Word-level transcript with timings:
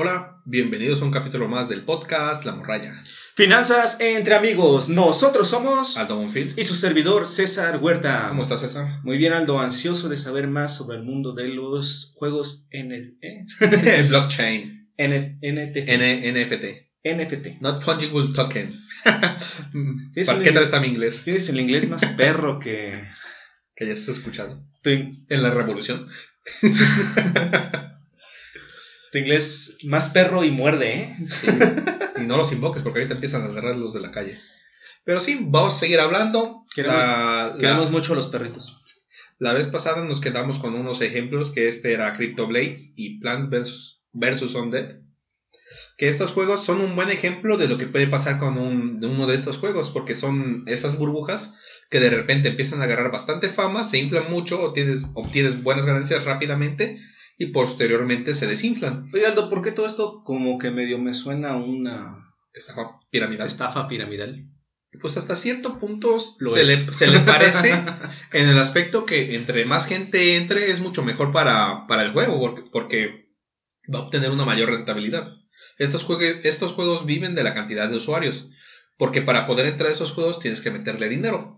Hola, 0.00 0.40
bienvenidos 0.44 1.02
a 1.02 1.06
un 1.06 1.10
capítulo 1.10 1.48
más 1.48 1.68
del 1.68 1.82
podcast 1.82 2.44
La 2.44 2.52
Morralla. 2.52 3.02
Finanzas 3.34 3.96
entre 3.98 4.36
amigos. 4.36 4.88
Nosotros 4.88 5.48
somos 5.48 5.96
Aldo 5.96 6.14
Monfil. 6.14 6.54
y 6.56 6.62
su 6.62 6.76
servidor 6.76 7.26
César 7.26 7.80
Huerta. 7.82 8.26
¿Cómo 8.28 8.42
estás, 8.42 8.60
César? 8.60 9.00
Muy 9.02 9.18
bien, 9.18 9.32
Aldo, 9.32 9.58
ansioso 9.58 10.08
de 10.08 10.16
saber 10.16 10.46
más 10.46 10.76
sobre 10.76 10.98
el 10.98 11.02
mundo 11.02 11.32
de 11.32 11.48
los 11.48 12.14
juegos 12.14 12.68
N 12.70 12.96
¿eh? 13.20 13.44
Blockchain. 14.08 14.88
N 14.96 15.40
NFT. 15.42 15.76
N 15.88 16.32
NFT. 16.32 16.64
NFT. 17.02 17.60
Not 17.60 17.82
fungible 17.82 18.32
token. 18.32 18.80
¿Para 19.04 20.42
¿Qué 20.44 20.52
tal 20.52 20.62
está 20.62 20.78
mi 20.78 20.86
inglés? 20.86 21.24
Tienes 21.24 21.48
el 21.48 21.58
inglés 21.58 21.88
más 21.88 22.06
perro 22.16 22.60
que. 22.60 22.92
Que 23.74 23.86
ya 23.86 23.94
has 23.94 24.06
escuchado. 24.06 24.64
En 24.84 25.42
la 25.42 25.50
revolución. 25.50 26.06
Tu 29.12 29.18
inglés 29.18 29.78
más 29.84 30.10
perro 30.10 30.44
y 30.44 30.50
muerde, 30.50 30.94
¿eh? 31.00 31.16
Y 32.20 32.26
no 32.26 32.36
los 32.36 32.52
invoques 32.52 32.82
porque 32.82 33.00
ahorita 33.00 33.14
empiezan 33.14 33.42
a 33.42 33.46
agarrar 33.46 33.76
los 33.76 33.92
de 33.94 34.00
la 34.00 34.10
calle. 34.10 34.40
Pero 35.04 35.20
sí, 35.20 35.38
vamos 35.40 35.74
a 35.74 35.78
seguir 35.78 36.00
hablando. 36.00 36.64
Queremos- 36.74 36.96
la, 36.98 37.52
la- 37.54 37.58
Queremos 37.60 37.90
mucho 37.90 38.12
a 38.12 38.16
los 38.16 38.26
perritos. 38.26 38.76
la 39.38 39.52
vez 39.52 39.66
pasada 39.68 40.04
nos 40.04 40.20
quedamos 40.20 40.58
con 40.58 40.74
unos 40.74 41.00
ejemplos, 41.00 41.50
que 41.52 41.68
este 41.68 41.92
era 41.92 42.12
Crypto 42.14 42.46
Blades 42.48 42.92
y 42.96 43.20
Plants 43.20 43.48
vs. 43.50 44.00
versus 44.12 44.54
Undead. 44.54 44.96
Que 45.96 46.08
estos 46.08 46.32
juegos 46.32 46.64
son 46.64 46.80
un 46.80 46.94
buen 46.96 47.08
ejemplo 47.10 47.56
de 47.56 47.68
lo 47.68 47.78
que 47.78 47.86
puede 47.86 48.06
pasar 48.06 48.38
con 48.38 48.58
un- 48.58 49.00
de 49.00 49.06
uno 49.06 49.26
de 49.26 49.34
estos 49.36 49.58
juegos, 49.58 49.90
porque 49.90 50.14
son 50.14 50.64
estas 50.66 50.96
burbujas 50.98 51.54
que 51.90 52.00
de 52.00 52.10
repente 52.10 52.48
empiezan 52.48 52.80
a 52.80 52.84
agarrar 52.84 53.10
bastante 53.10 53.48
fama, 53.48 53.82
se 53.84 53.98
inflan 53.98 54.30
mucho, 54.30 54.60
obtienes, 54.60 55.04
obtienes 55.14 55.62
buenas 55.62 55.86
ganancias 55.86 56.24
rápidamente 56.24 56.98
y 57.38 57.46
posteriormente 57.46 58.34
se 58.34 58.46
desinflan. 58.46 59.08
Oye, 59.14 59.24
Aldo, 59.26 59.48
¿por 59.48 59.62
qué 59.62 59.70
todo 59.72 59.86
esto 59.86 60.22
como 60.24 60.58
que 60.58 60.70
medio 60.70 60.98
me 60.98 61.14
suena 61.14 61.50
a 61.50 61.56
una 61.56 62.34
Estafa 62.52 63.00
piramidal. 63.10 63.46
estafa 63.46 63.86
piramidal? 63.88 64.44
Pues 65.00 65.16
hasta 65.16 65.36
cierto 65.36 65.78
punto 65.78 66.16
Lo 66.40 66.50
se, 66.54 66.64
le, 66.64 66.72
es. 66.72 66.80
se 66.92 67.06
le 67.06 67.20
parece 67.20 67.70
en 68.32 68.48
el 68.48 68.58
aspecto 68.58 69.06
que 69.06 69.36
entre 69.36 69.64
más 69.66 69.86
gente 69.86 70.36
entre 70.36 70.70
es 70.72 70.80
mucho 70.80 71.04
mejor 71.04 71.32
para, 71.32 71.86
para 71.86 72.02
el 72.04 72.12
juego 72.12 72.40
porque, 72.40 72.62
porque 72.72 73.28
va 73.94 74.00
a 74.00 74.02
obtener 74.02 74.30
una 74.30 74.44
mayor 74.44 74.70
rentabilidad. 74.70 75.30
Estos, 75.78 76.04
juegue- 76.04 76.40
estos 76.42 76.72
juegos 76.72 77.06
viven 77.06 77.34
de 77.36 77.44
la 77.44 77.54
cantidad 77.54 77.88
de 77.88 77.96
usuarios 77.98 78.50
porque 78.96 79.22
para 79.22 79.46
poder 79.46 79.66
entrar 79.66 79.90
a 79.90 79.92
esos 79.92 80.10
juegos 80.10 80.40
tienes 80.40 80.60
que 80.60 80.72
meterle 80.72 81.08
dinero. 81.08 81.57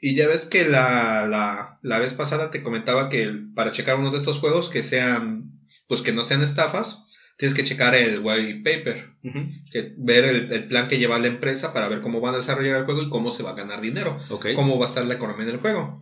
Y 0.00 0.14
ya 0.14 0.28
ves 0.28 0.46
que 0.46 0.64
la, 0.64 1.26
la, 1.26 1.78
la 1.82 1.98
vez 1.98 2.14
pasada 2.14 2.50
te 2.50 2.62
comentaba 2.62 3.08
que 3.08 3.32
para 3.54 3.72
checar 3.72 3.96
uno 3.98 4.10
de 4.10 4.18
estos 4.18 4.38
juegos 4.38 4.68
que 4.68 4.82
sean, 4.82 5.60
pues 5.88 6.02
que 6.02 6.12
no 6.12 6.22
sean 6.22 6.42
estafas, 6.42 7.06
tienes 7.36 7.54
que 7.54 7.64
checar 7.64 7.94
el 7.94 8.20
white 8.20 8.62
paper 8.64 9.16
que 9.70 9.94
ver 9.96 10.24
el, 10.24 10.52
el 10.52 10.68
plan 10.68 10.88
que 10.88 10.98
lleva 10.98 11.18
la 11.18 11.28
empresa 11.28 11.72
para 11.72 11.88
ver 11.88 12.00
cómo 12.00 12.20
van 12.20 12.34
a 12.34 12.38
desarrollar 12.38 12.76
el 12.76 12.84
juego 12.84 13.02
y 13.02 13.10
cómo 13.10 13.30
se 13.30 13.42
va 13.42 13.50
a 13.50 13.54
ganar 13.54 13.80
dinero, 13.80 14.18
cómo 14.54 14.78
va 14.78 14.86
a 14.86 14.88
estar 14.88 15.06
la 15.06 15.14
economía 15.14 15.46
del 15.46 15.58
juego. 15.58 16.00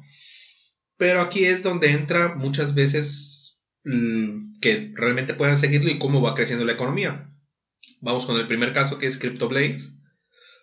Pero 0.99 1.21
aquí 1.21 1.45
es 1.45 1.63
donde 1.63 1.91
entra 1.93 2.35
muchas 2.37 2.75
veces 2.75 3.67
mm, 3.85 4.61
que 4.61 4.93
realmente 4.95 5.35
puedan 5.35 5.59
seguirlo 5.59 5.91
y 5.91 5.99
cómo 5.99 6.23
va 6.23 6.35
creciendo 6.35 6.65
la 6.65 6.73
economía. 6.73 7.29
Vamos 8.01 8.27
con 8.27 8.39
el 8.39 8.47
primer 8.47 8.73
caso 8.73 8.99
que 8.99 9.07
es 9.07 9.19
CryptoBlades. 9.19 9.93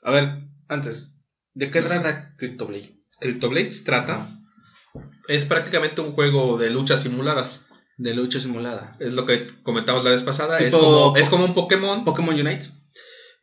A 0.02 0.12
ver, 0.12 0.44
antes, 0.68 1.22
¿de 1.53 1.72
qué 1.72 1.81
trata 1.81 2.36
CryptoBlade? 2.38 3.03
CryptoBlades 3.19 3.83
trata, 3.83 4.28
es 5.28 5.45
prácticamente 5.45 6.02
un 6.02 6.14
juego 6.14 6.58
de 6.58 6.69
luchas 6.69 7.02
simuladas. 7.03 7.67
De 7.97 8.14
lucha 8.14 8.39
simulada. 8.39 8.97
Es 9.00 9.14
lo 9.14 9.25
que 9.25 9.47
comentamos 9.61 10.03
la 10.03 10.09
vez 10.11 10.23
pasada. 10.23 10.58
Es 10.59 10.73
como, 10.73 11.16
es 11.16 11.30
como 11.30 11.45
un 11.45 11.53
Pokémon. 11.53 12.03
Pokémon 12.03 12.34
Unite. 12.34 12.67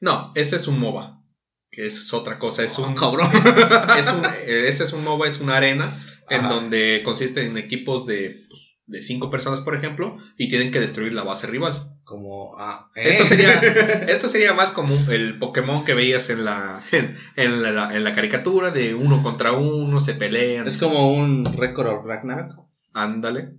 No, 0.01 0.33
ese 0.35 0.57
es 0.57 0.67
un 0.67 0.81
MOBA. 0.81 1.23
Que 1.71 1.87
es 1.87 2.13
otra 2.13 2.39
cosa. 2.39 2.65
Es 2.65 2.77
Oh, 2.79 2.83
un 2.87 2.97
cabrón. 2.97 3.31
Es, 3.33 3.47
es 3.47 4.13
un, 4.13 4.25
eh, 4.25 4.65
ese 4.69 4.85
es 4.85 4.93
un 4.93 5.05
MOBA, 5.05 5.29
es 5.29 5.41
una 5.41 5.57
arena 5.57 5.89
en 6.29 6.49
donde 6.49 7.03
consiste 7.05 7.45
en 7.45 7.59
equipos 7.59 8.07
de, 8.07 8.45
pues, 8.49 8.70
de 8.91 9.03
cinco 9.03 9.31
personas, 9.31 9.61
por 9.61 9.75
ejemplo, 9.75 10.17
y 10.37 10.49
tienen 10.49 10.71
que 10.71 10.81
destruir 10.81 11.15
la 11.15 11.23
base 11.23 11.47
rival. 11.47 11.95
Como, 12.05 12.57
ah, 12.59 12.89
Esto 12.95 13.23
¿eh? 13.25 13.27
sería, 13.29 13.61
esto 14.09 14.29
sería 14.29 14.53
más 14.53 14.73
como 14.73 14.95
el 15.11 15.39
Pokémon 15.39 15.85
que 15.85 15.95
veías 15.95 16.29
en 16.29 16.45
la, 16.45 16.83
en, 16.93 17.17
en 17.37 17.63
la, 17.63 17.89
en 17.95 18.03
la 18.05 18.13
caricatura 18.13 18.71
de 18.71 18.95
uno 18.95 19.23
contra 19.23 19.53
uno, 19.53 20.01
se 20.01 20.15
pelean. 20.15 20.67
Es 20.67 20.79
como 20.79 21.15
un 21.15 21.45
récord 21.45 22.05
Ragnarok. 22.05 22.67
Ándale, 22.93 23.51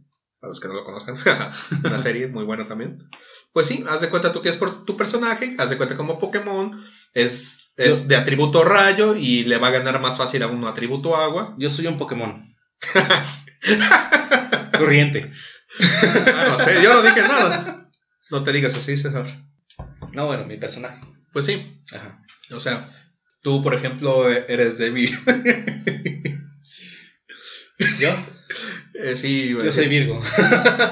a 0.41 0.47
los 0.47 0.59
que 0.59 0.67
no 0.67 0.73
lo 0.73 0.83
conozcan. 0.83 1.15
Una 1.83 1.97
serie 1.97 2.27
muy 2.27 2.43
buena 2.43 2.67
también. 2.67 2.97
Pues 3.53 3.67
sí, 3.67 3.83
haz 3.87 4.01
de 4.01 4.09
cuenta 4.09 4.33
tú 4.33 4.41
tienes 4.41 4.57
por 4.59 4.85
tu 4.85 4.97
personaje, 4.97 5.55
haz 5.57 5.69
de 5.69 5.77
cuenta 5.77 5.95
como 5.95 6.19
Pokémon, 6.19 6.77
es, 7.13 7.71
es 7.77 8.01
Yo- 8.01 8.07
de 8.07 8.15
atributo 8.17 8.63
rayo 8.65 9.15
y 9.15 9.43
le 9.45 9.57
va 9.57 9.67
a 9.67 9.71
ganar 9.71 10.01
más 10.01 10.17
fácil 10.17 10.43
a 10.43 10.47
uno 10.47 10.67
atributo 10.67 11.15
agua. 11.15 11.55
Yo 11.57 11.69
soy 11.69 11.87
un 11.87 11.97
Pokémon. 11.97 12.53
Corriente. 14.81 15.31
Ah, 16.27 16.45
no 16.49 16.59
sé, 16.59 16.81
yo 16.83 16.93
no 16.93 17.01
dije 17.01 17.21
nada. 17.21 17.83
No 18.29 18.43
te 18.43 18.51
digas 18.51 18.73
así, 18.75 18.97
César. 18.97 19.25
No, 20.13 20.25
bueno, 20.27 20.45
mi 20.45 20.57
personaje. 20.57 20.99
Pues 21.33 21.45
sí, 21.45 21.81
Ajá. 21.93 22.19
o 22.51 22.59
sea, 22.59 22.85
tú, 23.41 23.61
por 23.63 23.73
ejemplo, 23.73 24.29
e- 24.29 24.45
eres 24.49 24.77
débil. 24.77 25.17
¿Yo? 27.99 28.09
Eh, 28.95 29.15
sí, 29.17 29.49
Yo 29.49 29.71
soy 29.71 29.87
Virgo. 29.87 30.21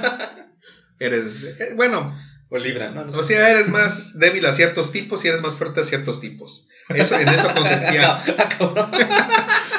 eres, 1.00 1.44
eh, 1.60 1.74
bueno, 1.76 2.18
O 2.50 2.58
Libra, 2.58 2.90
no, 2.92 3.06
no 3.06 3.12
sé. 3.12 3.20
o 3.20 3.24
sea, 3.24 3.50
eres 3.50 3.68
más 3.70 4.18
débil 4.18 4.46
a 4.46 4.54
ciertos 4.54 4.92
tipos 4.92 5.24
y 5.24 5.28
eres 5.28 5.42
más 5.42 5.54
fuerte 5.54 5.82
a 5.82 5.84
ciertos 5.84 6.20
tipos. 6.22 6.68
Eso, 6.90 7.16
en 7.20 7.28
eso 7.28 7.48
consistía, 7.54 8.18
Ah. 8.18 8.24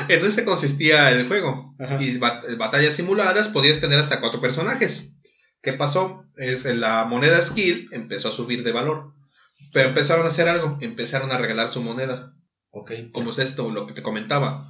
En 0.09 0.25
eso 0.25 0.45
consistía 0.45 1.11
el 1.11 1.27
juego. 1.29 1.75
Ajá. 1.79 1.99
Y 2.01 2.19
bat- 2.19 2.57
batallas 2.57 2.95
simuladas 2.95 3.49
podías 3.49 3.81
tener 3.81 3.99
hasta 3.99 4.21
cuatro 4.21 4.41
personajes. 4.41 5.13
¿Qué 5.63 5.73
pasó? 5.75 6.25
Es 6.37 6.65
eh, 6.65 6.75
la 6.75 7.05
moneda 7.05 7.41
skill 7.43 7.89
empezó 7.93 8.29
a 8.29 8.33
subir 8.33 8.63
de 8.65 8.73
valor. 8.73 9.13
Pero 9.73 9.89
empezaron 9.89 10.25
a 10.25 10.29
hacer 10.29 10.49
algo, 10.49 10.79
empezaron 10.81 11.31
a 11.33 11.39
regalar 11.39 11.69
su 11.69 11.83
moneda. 11.83 12.35
Ok. 12.73 12.93
como 13.13 13.31
es 13.31 13.39
esto, 13.39 13.71
lo 13.71 13.87
que 13.87 13.93
te 13.95 14.03
comentaba. 14.03 14.67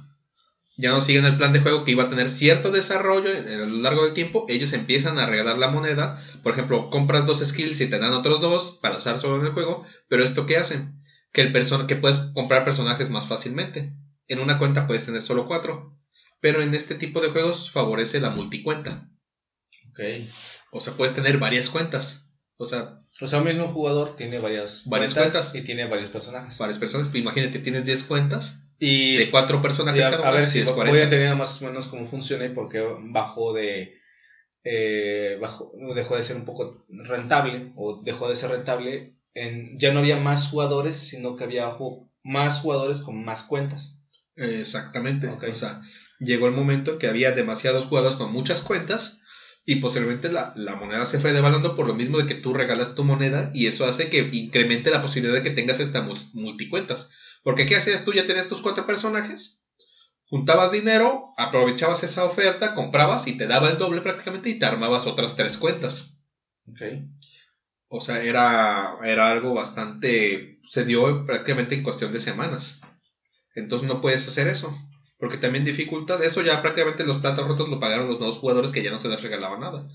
Ya 0.77 0.89
no 0.91 1.01
siguen 1.01 1.25
el 1.25 1.37
plan 1.37 1.53
de 1.53 1.59
juego 1.59 1.83
que 1.83 1.91
iba 1.91 2.05
a 2.05 2.09
tener 2.09 2.29
cierto 2.29 2.71
desarrollo 2.71 3.29
a 3.29 3.65
lo 3.67 3.77
largo 3.77 4.05
del 4.05 4.13
tiempo. 4.13 4.45
Ellos 4.47 4.73
empiezan 4.73 5.19
a 5.19 5.25
regalar 5.27 5.57
la 5.57 5.67
moneda. 5.67 6.19
Por 6.43 6.53
ejemplo, 6.53 6.89
compras 6.89 7.25
dos 7.25 7.39
skills 7.45 7.79
y 7.81 7.89
te 7.89 7.99
dan 7.99 8.13
otros 8.13 8.41
dos 8.41 8.79
para 8.81 8.97
usar 8.97 9.19
solo 9.19 9.39
en 9.39 9.45
el 9.47 9.51
juego. 9.53 9.85
Pero 10.07 10.23
esto 10.23 10.45
qué 10.45 10.57
hacen? 10.57 11.03
Que 11.33 11.41
el 11.41 11.51
que 11.87 11.95
puedes 11.97 12.17
comprar 12.33 12.63
personajes 12.65 13.09
más 13.09 13.27
fácilmente. 13.27 13.93
En 14.31 14.39
una 14.39 14.57
cuenta 14.59 14.87
puedes 14.87 15.05
tener 15.05 15.21
solo 15.21 15.45
cuatro. 15.45 15.97
Pero 16.39 16.61
en 16.61 16.73
este 16.73 16.95
tipo 16.95 17.21
de 17.21 17.29
juegos 17.29 17.69
favorece 17.69 18.19
la 18.19 18.29
multicuenta. 18.31 19.09
Ok. 19.91 19.99
O 20.71 20.79
sea, 20.81 20.93
puedes 20.93 21.13
tener 21.13 21.37
varias 21.37 21.69
cuentas. 21.69 22.33
O 22.57 22.65
sea, 22.65 22.97
O 23.19 23.27
sea, 23.27 23.39
el 23.39 23.45
mismo 23.45 23.67
jugador 23.67 24.15
tiene 24.15 24.39
varias, 24.39 24.83
Varias 24.85 25.13
cuentas. 25.13 25.53
y 25.55 25.61
tiene 25.61 25.85
varios 25.87 26.09
personajes. 26.11 26.57
varias 26.57 26.77
personas. 26.79 27.09
Pues 27.09 27.21
Imagínate, 27.21 27.59
tienes 27.59 27.85
10 27.85 28.03
cuentas 28.05 28.67
Y 28.79 29.17
de 29.17 29.29
cuatro 29.31 29.61
personajes 29.61 30.03
a, 30.05 30.11
cada 30.11 30.29
a 30.29 30.31
ver 30.31 30.47
si 30.47 30.63
voy 30.63 30.73
40. 30.73 31.05
a 31.05 31.09
tener 31.09 31.35
más 31.35 31.61
o 31.61 31.65
menos 31.65 31.87
cómo 31.87 32.07
funciona 32.07 32.45
y 32.45 32.49
por 32.49 32.69
qué 32.69 32.81
bajó 33.11 33.53
de. 33.53 33.99
eh, 34.63 35.37
bajó, 35.41 35.71
dejó 35.95 36.15
de 36.15 36.23
ser 36.23 36.35
un 36.37 36.45
poco 36.45 36.85
rentable 36.89 37.71
o 37.75 38.01
dejó 38.01 38.29
de 38.29 38.35
ser 38.35 38.51
rentable. 38.51 39.15
En, 39.33 39.77
ya 39.79 39.93
no 39.93 39.99
había 39.99 40.17
más 40.17 40.49
jugadores, 40.49 40.97
sino 40.97 41.35
que 41.35 41.43
había 41.45 41.71
más 42.23 42.59
jugadores 42.61 43.01
con 43.01 43.23
más 43.23 43.43
cuentas. 43.43 44.00
Exactamente. 44.41 45.27
O 45.27 45.55
sea, 45.55 45.81
llegó 46.19 46.47
el 46.47 46.53
momento 46.53 46.97
que 46.97 47.07
había 47.07 47.31
demasiados 47.31 47.85
jugadores 47.85 48.17
con 48.17 48.31
muchas 48.31 48.61
cuentas 48.61 49.21
y 49.65 49.75
posiblemente 49.75 50.31
la, 50.31 50.53
la 50.55 50.75
moneda 50.75 51.05
se 51.05 51.19
fue 51.19 51.33
devaluando 51.33 51.75
por 51.75 51.87
lo 51.87 51.93
mismo 51.93 52.17
de 52.17 52.25
que 52.25 52.35
tú 52.35 52.53
regalas 52.53 52.95
tu 52.95 53.03
moneda 53.03 53.51
y 53.53 53.67
eso 53.67 53.85
hace 53.85 54.09
que 54.09 54.29
incremente 54.31 54.89
la 54.89 55.01
posibilidad 55.01 55.35
de 55.35 55.43
que 55.43 55.51
tengas 55.51 55.79
estas 55.79 56.05
multicuentas. 56.33 57.11
Porque 57.43 57.65
¿qué 57.65 57.75
hacías 57.75 58.03
tú? 58.03 58.13
Ya 58.13 58.25
tenías 58.25 58.47
tus 58.47 58.61
cuatro 58.61 58.85
personajes, 58.85 59.63
juntabas 60.25 60.71
dinero, 60.71 61.25
aprovechabas 61.37 62.03
esa 62.03 62.25
oferta, 62.25 62.73
comprabas 62.73 63.27
y 63.27 63.37
te 63.37 63.47
daba 63.47 63.69
el 63.69 63.77
doble 63.77 64.01
prácticamente 64.01 64.49
y 64.49 64.59
te 64.59 64.65
armabas 64.65 65.05
otras 65.05 65.35
tres 65.35 65.57
cuentas. 65.57 66.23
O 67.87 67.99
sea, 67.99 68.23
era, 68.23 68.97
era 69.03 69.29
algo 69.29 69.53
bastante... 69.53 70.59
Se 70.63 70.85
dio 70.85 71.25
prácticamente 71.25 71.75
en 71.75 71.83
cuestión 71.83 72.13
de 72.13 72.19
semanas. 72.19 72.81
Entonces 73.55 73.87
no 73.87 74.01
puedes 74.01 74.27
hacer 74.27 74.47
eso. 74.47 74.75
Porque 75.17 75.37
también 75.37 75.65
dificultas. 75.65 76.21
Eso 76.21 76.41
ya 76.41 76.61
prácticamente 76.61 77.05
los 77.05 77.21
platos 77.21 77.47
rotos 77.47 77.69
lo 77.69 77.79
pagaron 77.79 78.07
los 78.07 78.19
nuevos 78.19 78.39
jugadores 78.39 78.71
que 78.71 78.83
ya 78.83 78.91
no 78.91 78.99
se 78.99 79.09
les 79.09 79.21
regalaba 79.21 79.57
nada. 79.57 79.87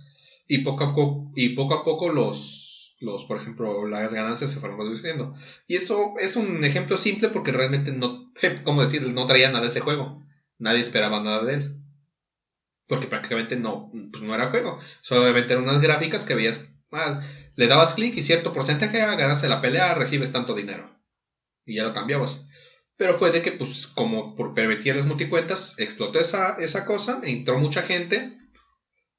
Y 0.46 0.58
poco 0.58 0.84
a 0.84 0.94
poco, 0.94 1.32
y 1.34 1.50
poco, 1.50 1.74
a 1.74 1.84
poco 1.84 2.10
los, 2.10 2.94
los, 3.00 3.24
por 3.24 3.38
ejemplo, 3.38 3.86
las 3.86 4.12
ganancias 4.12 4.50
se 4.52 4.60
fueron 4.60 4.78
reduciendo. 4.78 5.34
Y 5.66 5.74
eso 5.76 6.14
es 6.20 6.36
un 6.36 6.64
ejemplo 6.64 6.96
simple 6.96 7.28
porque 7.28 7.50
realmente 7.52 7.90
no, 7.90 8.32
¿cómo 8.64 8.82
decir? 8.82 9.02
No 9.02 9.26
traía 9.26 9.48
nada 9.48 9.62
de 9.62 9.68
ese 9.68 9.80
juego. 9.80 10.24
Nadie 10.58 10.80
esperaba 10.80 11.20
nada 11.20 11.44
de 11.44 11.54
él. 11.54 11.82
Porque 12.86 13.08
prácticamente 13.08 13.56
no, 13.56 13.90
pues 14.12 14.22
no 14.22 14.34
era 14.34 14.50
juego. 14.50 14.78
Solamente 15.00 15.52
eran 15.52 15.64
unas 15.64 15.80
gráficas 15.80 16.24
que 16.24 16.36
veías. 16.36 16.70
Ah, 16.92 17.20
le 17.56 17.66
dabas 17.66 17.94
clic 17.94 18.16
y 18.16 18.22
cierto 18.22 18.52
porcentaje, 18.52 18.98
ganaste 18.98 19.48
la 19.48 19.60
pelea, 19.60 19.94
recibes 19.94 20.30
tanto 20.30 20.54
dinero. 20.54 20.96
Y 21.64 21.74
ya 21.74 21.84
lo 21.84 21.92
cambiabas. 21.92 22.46
Pero 22.96 23.18
fue 23.18 23.30
de 23.30 23.42
que, 23.42 23.52
pues, 23.52 23.86
como 23.86 24.34
por 24.34 24.54
permitir 24.54 24.96
las 24.96 25.06
multicuentas, 25.06 25.78
explotó 25.78 26.18
esa, 26.18 26.54
esa 26.54 26.86
cosa, 26.86 27.20
entró 27.24 27.58
mucha 27.58 27.82
gente, 27.82 28.38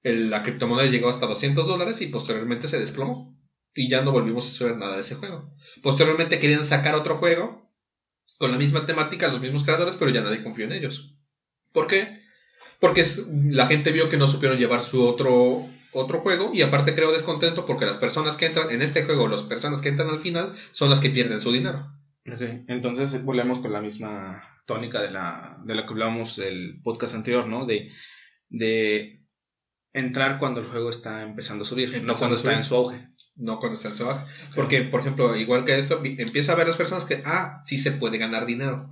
la 0.04 0.44
criptomoneda 0.44 0.90
llegó 0.90 1.10
hasta 1.10 1.28
200 1.28 1.68
dólares 1.68 2.02
y 2.02 2.08
posteriormente 2.08 2.68
se 2.68 2.80
desplomó. 2.80 3.38
Y 3.76 3.90
ya 3.90 4.02
no 4.02 4.12
volvimos 4.12 4.48
a 4.48 4.58
saber 4.58 4.78
nada 4.78 4.96
de 4.96 5.02
ese 5.02 5.16
juego. 5.16 5.54
Posteriormente 5.84 6.40
querían 6.40 6.66
sacar 6.66 6.96
otro 6.96 7.18
juego 7.18 7.72
con 8.40 8.52
la 8.52 8.58
misma 8.58 8.86
temática, 8.86 9.28
los 9.28 9.42
mismos 9.42 9.64
creadores, 9.64 9.96
pero 9.96 10.12
ya 10.12 10.22
nadie 10.22 10.44
confió 10.44 10.66
en 10.66 10.72
ellos. 10.72 11.16
¿Por 11.72 11.88
qué? 11.88 12.18
Porque 12.80 13.06
la 13.52 13.68
gente 13.68 13.92
vio 13.92 14.10
que 14.10 14.18
no 14.18 14.28
supieron 14.28 14.58
llevar 14.58 14.82
su 14.82 15.04
otro, 15.04 15.68
otro 15.94 16.22
juego 16.22 16.52
y 16.54 16.62
aparte 16.62 16.96
creo 16.96 17.12
descontento 17.12 17.66
porque 17.66 17.86
las 17.86 17.98
personas 17.98 18.38
que 18.38 18.48
entran 18.48 18.70
en 18.72 18.82
este 18.82 19.04
juego, 19.04 19.28
las 19.28 19.44
personas 19.44 19.82
que 19.82 19.90
entran 19.90 20.10
al 20.10 20.20
final, 20.20 20.54
son 20.72 20.90
las 20.90 21.00
que 21.00 21.10
pierden 21.10 21.42
su 21.42 21.52
dinero. 21.52 21.92
Okay. 22.34 22.66
Entonces 22.68 23.24
volvemos 23.24 23.60
con 23.60 23.72
la 23.72 23.82
misma 23.82 24.42
tónica 24.66 25.02
de 25.02 25.12
la, 25.12 25.58
de 25.64 25.76
la 25.76 25.86
que 25.86 25.94
hablábamos 25.94 26.38
el 26.40 26.82
podcast 26.84 27.16
anterior, 27.16 27.48
¿no? 27.48 27.66
De, 27.66 27.90
de 28.50 29.24
entrar 29.94 30.38
cuando 30.38 30.62
el 30.62 30.68
juego 30.68 30.90
está 30.90 31.24
empezando 31.24 31.64
a 31.64 31.68
subir, 31.68 32.04
no 32.04 32.14
cuando 32.14 32.36
está 32.36 32.54
en 32.54 32.64
su 32.64 32.76
auge. 32.76 33.10
No 33.36 33.60
cuando 33.60 33.76
está 33.76 33.90
en 33.90 33.96
su 33.96 34.06
auge. 34.06 34.26
Porque, 34.56 34.82
por 34.82 35.02
ejemplo, 35.02 35.36
igual 35.36 35.64
que 35.64 35.78
esto, 35.78 36.02
empieza 36.04 36.54
a 36.54 36.56
ver 36.56 36.68
las 36.68 36.76
personas 36.76 37.06
que, 37.06 37.22
ah, 37.26 37.64
sí 37.66 37.78
se 37.78 37.92
puede 37.92 38.18
ganar 38.18 38.46
dinero. 38.46 38.90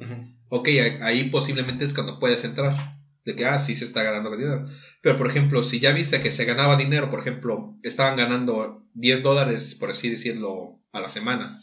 Ok, 0.50 0.70
ahí 1.02 1.30
posiblemente 1.30 1.86
es 1.86 1.94
cuando 1.94 2.20
puedes 2.20 2.44
entrar. 2.44 2.96
De 3.26 3.36
que, 3.36 3.46
ah, 3.46 3.58
sí 3.58 3.74
se 3.74 3.86
está 3.86 4.04
ganando 4.04 4.36
dinero. 4.36 4.68
Pero, 5.02 5.18
por 5.18 5.28
ejemplo, 5.28 5.64
si 5.64 5.80
ya 5.80 5.92
viste 5.94 6.22
que 6.22 6.32
se 6.32 6.46
ganaba 6.46 6.76
dinero, 6.78 7.10
por 7.10 7.20
ejemplo, 7.20 7.76
estaban 7.82 8.16
ganando 8.16 8.88
10 8.94 9.24
dólares, 9.24 9.76
por 9.76 9.90
así 9.90 10.10
decirlo, 10.10 10.80
a 10.92 11.02
la 11.02 11.10
semana. 11.10 11.60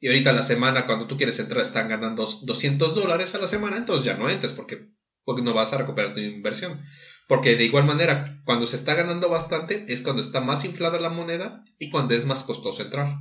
Y 0.00 0.08
ahorita 0.08 0.30
a 0.30 0.34
la 0.34 0.42
semana, 0.42 0.86
cuando 0.86 1.06
tú 1.06 1.16
quieres 1.16 1.38
entrar, 1.38 1.62
están 1.62 1.88
ganando 1.88 2.26
200 2.42 2.94
dólares 2.94 3.34
a 3.34 3.38
la 3.38 3.48
semana, 3.48 3.76
entonces 3.76 4.04
ya 4.04 4.16
no 4.16 4.28
entres 4.28 4.52
porque, 4.52 4.90
porque 5.24 5.42
no 5.42 5.54
vas 5.54 5.72
a 5.72 5.78
recuperar 5.78 6.14
tu 6.14 6.20
inversión. 6.20 6.82
Porque 7.26 7.56
de 7.56 7.64
igual 7.64 7.84
manera, 7.84 8.40
cuando 8.44 8.66
se 8.66 8.76
está 8.76 8.94
ganando 8.94 9.28
bastante, 9.28 9.84
es 9.88 10.02
cuando 10.02 10.22
está 10.22 10.40
más 10.40 10.64
inflada 10.64 11.00
la 11.00 11.10
moneda 11.10 11.64
y 11.78 11.90
cuando 11.90 12.14
es 12.14 12.26
más 12.26 12.44
costoso 12.44 12.82
entrar. 12.82 13.16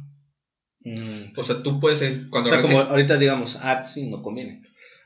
Mm. 0.81 1.33
O 1.35 1.43
sea, 1.43 1.63
tú 1.63 1.79
puedes. 1.79 2.27
Cuando 2.29 2.51
o 2.51 2.53
sea, 2.53 2.61
como 2.61 2.79
ahorita 2.79 3.17
digamos, 3.17 3.55
Axi 3.57 4.07
no 4.07 4.21
conviene. 4.21 4.61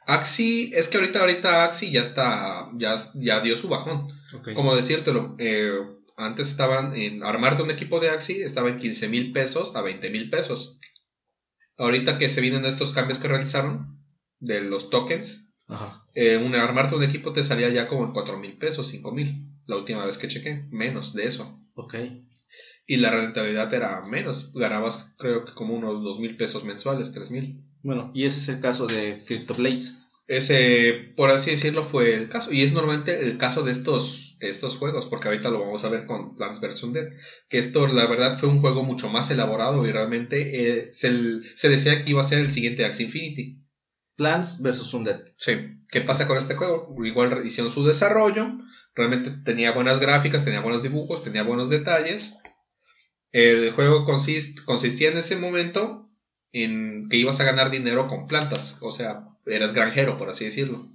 Axi, 0.05 0.71
es 0.73 0.89
que 0.89 0.97
ahorita, 0.97 1.19
ahorita 1.19 1.63
Axi 1.63 1.91
ya 1.91 2.01
está, 2.01 2.69
ya, 2.77 2.95
ya 3.13 3.39
dio 3.41 3.55
su 3.55 3.69
bajón. 3.69 4.07
Como 4.55 4.75
decírtelo, 4.75 5.35
eh, 5.39 5.71
antes 6.17 6.49
estaban 6.49 6.93
en 6.95 7.23
armarte 7.23 7.63
un 7.63 7.71
equipo 7.71 7.99
de 7.99 8.09
Axi, 8.09 8.41
estaba 8.41 8.69
en 8.69 8.77
15 8.77 9.07
mil 9.07 9.31
pesos 9.31 9.75
a 9.75 9.81
20 9.81 10.09
mil 10.09 10.29
pesos. 10.29 10.79
Ahorita 11.79 12.19
que 12.19 12.29
se 12.29 12.41
vienen 12.41 12.65
estos 12.65 12.91
cambios 12.91 13.17
que 13.17 13.27
realizaron 13.27 13.99
de 14.39 14.61
los 14.61 14.91
tokens, 14.91 15.49
Ajá. 15.67 16.03
Eh, 16.15 16.37
un, 16.37 16.55
armarte 16.55 16.95
un 16.95 17.03
equipo 17.03 17.31
te 17.31 17.43
salía 17.43 17.69
ya 17.69 17.87
como 17.87 18.03
en 18.03 18.11
4 18.11 18.37
mil 18.37 18.57
pesos, 18.57 18.87
5 18.87 19.11
mil. 19.11 19.45
La 19.65 19.77
última 19.77 20.05
vez 20.05 20.17
que 20.17 20.27
chequé, 20.27 20.65
menos 20.71 21.13
de 21.13 21.27
eso. 21.27 21.57
Ok. 21.75 21.95
Y 22.87 22.97
la 22.97 23.11
rentabilidad 23.11 23.71
era 23.73 24.01
menos. 24.01 24.51
Ganabas, 24.53 25.13
creo 25.17 25.45
que 25.45 25.53
como 25.53 25.75
unos 25.75 26.03
2 26.03 26.19
mil 26.19 26.35
pesos 26.35 26.63
mensuales, 26.63 27.13
3 27.13 27.31
mil. 27.31 27.63
Bueno, 27.83 28.11
y 28.15 28.25
ese 28.25 28.39
es 28.39 28.49
el 28.49 28.61
caso 28.61 28.87
de 28.87 29.23
CryptoBlades. 29.25 29.99
Ese, 30.29 31.11
por 31.15 31.31
así 31.31 31.49
decirlo, 31.49 31.83
fue 31.83 32.13
el 32.13 32.29
caso. 32.29 32.53
Y 32.53 32.61
es 32.61 32.71
normalmente 32.71 33.19
el 33.19 33.39
caso 33.39 33.63
de 33.63 33.71
estos, 33.71 34.37
estos 34.39 34.77
juegos, 34.77 35.07
porque 35.07 35.27
ahorita 35.27 35.49
lo 35.49 35.59
vamos 35.59 35.83
a 35.83 35.89
ver 35.89 36.05
con 36.05 36.35
Plants 36.35 36.61
vs. 36.61 36.83
Undead. 36.83 37.07
Que 37.49 37.57
esto, 37.57 37.87
la 37.87 38.05
verdad, 38.05 38.37
fue 38.37 38.47
un 38.47 38.61
juego 38.61 38.83
mucho 38.83 39.09
más 39.09 39.31
elaborado 39.31 39.87
y 39.87 39.91
realmente 39.91 40.77
eh, 40.77 40.89
se, 40.93 41.41
se 41.55 41.69
decía 41.69 42.05
que 42.05 42.11
iba 42.11 42.21
a 42.21 42.25
ser 42.25 42.41
el 42.41 42.51
siguiente 42.51 42.85
Axie 42.85 43.07
Infinity. 43.07 43.65
Plants 44.17 44.61
vs. 44.61 44.93
Undead. 44.93 45.21
Sí. 45.35 45.81
¿Qué 45.89 46.01
pasa 46.01 46.27
con 46.27 46.37
este 46.37 46.53
juego? 46.53 46.95
Igual 47.03 47.43
hicieron 47.43 47.73
su 47.73 47.83
desarrollo. 47.83 48.51
Realmente 48.93 49.31
tenía 49.43 49.71
buenas 49.71 49.99
gráficas, 49.99 50.45
tenía 50.45 50.61
buenos 50.61 50.83
dibujos, 50.83 51.23
tenía 51.23 51.41
buenos 51.41 51.71
detalles. 51.71 52.37
El 53.31 53.71
juego 53.71 54.05
consistía 54.05 55.09
en 55.09 55.17
ese 55.17 55.37
momento 55.37 56.07
en 56.51 57.09
que 57.09 57.17
ibas 57.17 57.39
a 57.39 57.45
ganar 57.45 57.71
dinero 57.71 58.07
con 58.07 58.27
plantas. 58.27 58.77
O 58.81 58.91
sea, 58.91 59.28
eras 59.45 59.73
granjero, 59.73 60.17
por 60.17 60.29
así 60.29 60.45
decirlo. 60.45 60.85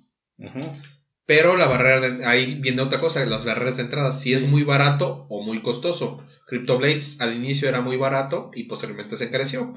Pero 1.26 1.56
la 1.56 1.66
barrera 1.66 2.00
de, 2.00 2.26
ahí 2.26 2.56
viene 2.60 2.82
otra 2.82 3.00
cosa, 3.00 3.24
las 3.24 3.44
barreras 3.44 3.76
de 3.76 3.84
entrada, 3.84 4.12
si 4.12 4.34
es 4.34 4.42
muy 4.42 4.62
barato 4.62 5.26
o 5.28 5.42
muy 5.42 5.62
costoso. 5.62 6.24
CryptoBlades 6.46 7.20
al 7.20 7.34
inicio 7.34 7.68
era 7.68 7.80
muy 7.80 7.96
barato 7.96 8.50
y 8.54 8.64
posteriormente 8.64 9.16
se 9.16 9.24
encareció. 9.24 9.74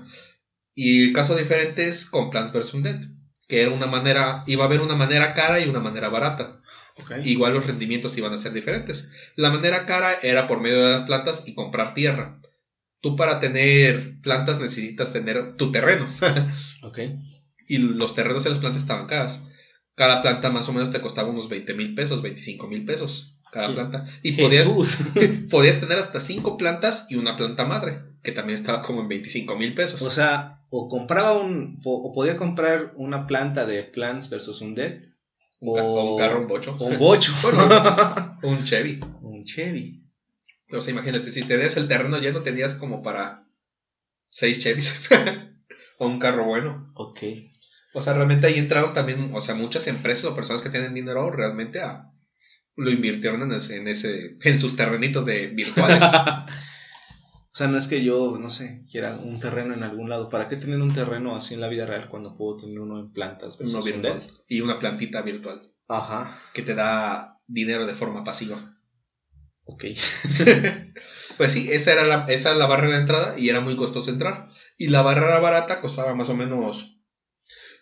Y 0.76 1.06
el 1.06 1.14
caso 1.14 1.36
diferente 1.36 1.88
es 1.88 2.06
con 2.06 2.30
Plants 2.30 2.52
vs. 2.52 2.74
Undead 2.74 3.18
que 3.48 3.62
era 3.62 3.72
una 3.72 3.88
manera, 3.88 4.44
iba 4.46 4.64
a 4.64 4.68
haber 4.68 4.82
una 4.82 4.96
manera 4.96 5.34
cara 5.34 5.60
y 5.60 5.70
una 5.70 5.80
manera 5.80 6.10
barata. 6.10 6.60
Igual 7.24 7.54
los 7.54 7.68
rendimientos 7.68 8.18
iban 8.18 8.34
a 8.34 8.38
ser 8.38 8.54
diferentes. 8.54 9.12
La 9.36 9.52
manera 9.52 9.86
cara 9.86 10.14
era 10.22 10.48
por 10.48 10.62
medio 10.62 10.84
de 10.84 10.94
las 10.94 11.06
plantas 11.06 11.48
y 11.48 11.54
comprar 11.54 11.94
tierra. 11.94 12.42
Tú 13.02 13.16
para 13.16 13.40
tener 13.40 14.20
plantas 14.22 14.60
necesitas 14.60 15.14
tener 15.14 15.56
tu 15.56 15.72
terreno. 15.72 16.08
Y 17.68 17.78
los 17.78 18.16
terrenos 18.16 18.46
y 18.46 18.50
las 18.50 18.60
plantas 18.60 18.82
estaban 18.82 19.08
caras. 19.08 19.44
Cada 19.96 20.22
planta 20.22 20.50
más 20.50 20.70
o 20.70 20.74
menos 20.74 20.92
te 20.92 21.02
costaba 21.02 21.30
unos 21.30 21.50
20 21.50 21.74
mil 21.74 21.96
pesos, 21.96 22.22
25 22.22 22.68
mil 22.68 22.86
pesos 22.86 23.38
cada 23.52 23.74
planta. 23.74 24.06
Y 24.24 24.34
podías, 24.34 24.68
podías, 25.50 25.80
tener 25.80 25.98
hasta 25.98 26.20
5 26.20 26.58
plantas 26.58 27.08
y 27.10 27.16
una 27.16 27.36
planta 27.36 27.66
madre, 27.66 28.02
que 28.24 28.32
también 28.32 28.58
estaba 28.58 28.82
como 28.82 29.02
en 29.02 29.08
25 29.08 29.56
mil 29.56 29.74
pesos. 29.74 30.02
O 30.02 30.12
sea, 30.12 30.66
o 30.70 30.88
compraba 30.88 31.34
un, 31.34 31.80
o, 31.84 32.12
podía 32.14 32.36
comprar 32.36 32.94
una 32.96 33.26
planta 33.26 33.66
de 33.66 33.84
Plants 33.84 34.30
versus 34.30 34.62
un 34.62 34.76
Dead. 34.76 35.02
O, 35.60 36.14
un 36.14 36.20
carro, 36.20 36.42
un 36.42 36.48
bocho. 36.48 36.76
O 36.80 36.86
un 36.86 36.98
bocho. 36.98 37.34
un 38.44 38.64
Chevy. 38.64 39.00
Un 39.22 39.44
Chevy. 39.46 40.04
O 40.72 40.82
sea, 40.82 40.94
imagínate, 40.94 41.32
si 41.32 41.44
te 41.44 41.58
des 41.58 41.78
el 41.78 41.88
terreno 41.88 42.18
lleno, 42.20 42.42
tenías 42.42 42.76
como 42.76 43.02
para 43.02 43.48
seis 44.30 44.60
Chevys. 44.60 45.10
o 45.98 46.08
un 46.08 46.20
carro 46.20 46.46
bueno. 46.46 46.92
Ok. 46.96 47.20
O 47.94 48.02
sea, 48.02 48.14
realmente 48.14 48.48
ahí 48.48 48.58
entraron 48.58 48.94
también, 48.94 49.32
o 49.34 49.42
sea, 49.42 49.56
muchas 49.56 49.88
empresas 49.88 50.26
o 50.26 50.36
personas 50.36 50.62
que 50.62 50.70
tienen 50.70 50.94
dinero 50.94 51.32
realmente 51.32 51.82
a, 51.82 52.12
lo 52.76 52.92
invirtieron 52.92 53.42
en 53.42 53.52
ese, 53.54 53.78
en 53.78 53.88
ese, 53.88 54.38
en 54.42 54.60
sus 54.60 54.76
terrenitos 54.76 55.26
de 55.26 55.48
virtuales. 55.48 56.04
O 57.50 57.58
sea, 57.58 57.68
no 57.70 57.80
es 57.80 57.88
que 57.88 58.04
yo, 58.04 58.38
no 58.40 58.52
sé, 58.52 58.86
quiera 58.92 59.18
un 59.18 59.40
terreno 59.40 59.74
en 59.74 59.82
algún 59.82 60.12
lado. 60.12 60.30
¿Para 60.30 60.48
qué 60.48 60.58
tener 60.58 60.80
un 60.80 60.94
terreno 60.94 61.36
así 61.36 61.56
en 61.56 61.62
la 61.62 61.68
vida 61.68 61.88
real 61.88 62.08
cuando 62.08 62.38
puedo 62.38 62.58
tener 62.58 62.80
uno 62.80 63.00
en 63.00 63.12
plantas? 63.12 63.60
Uno 63.60 63.82
virtual. 63.82 64.22
Y 64.48 64.62
una 64.62 64.78
plantita 64.78 65.24
virtual. 65.24 65.74
Ajá. 65.88 66.40
Que 66.54 66.62
te 66.62 66.76
da 66.76 67.40
dinero 67.48 67.88
de 67.88 67.96
forma 67.96 68.24
pasiva. 68.24 68.78
Ok. 69.64 69.86
pues 71.38 71.52
sí, 71.52 71.72
esa 71.72 71.94
era, 71.94 72.04
la, 72.04 72.26
esa 72.28 72.50
era 72.50 72.60
la 72.60 72.68
barrera 72.68 72.94
de 72.94 73.02
entrada 73.02 73.40
y 73.40 73.50
era 73.50 73.60
muy 73.60 73.76
costoso 73.76 74.12
entrar. 74.12 74.50
Y 74.78 74.90
la 74.90 75.02
barrera 75.02 75.40
barata 75.40 75.82
costaba 75.82 76.14
más 76.14 76.30
o 76.30 76.36
menos, 76.36 76.97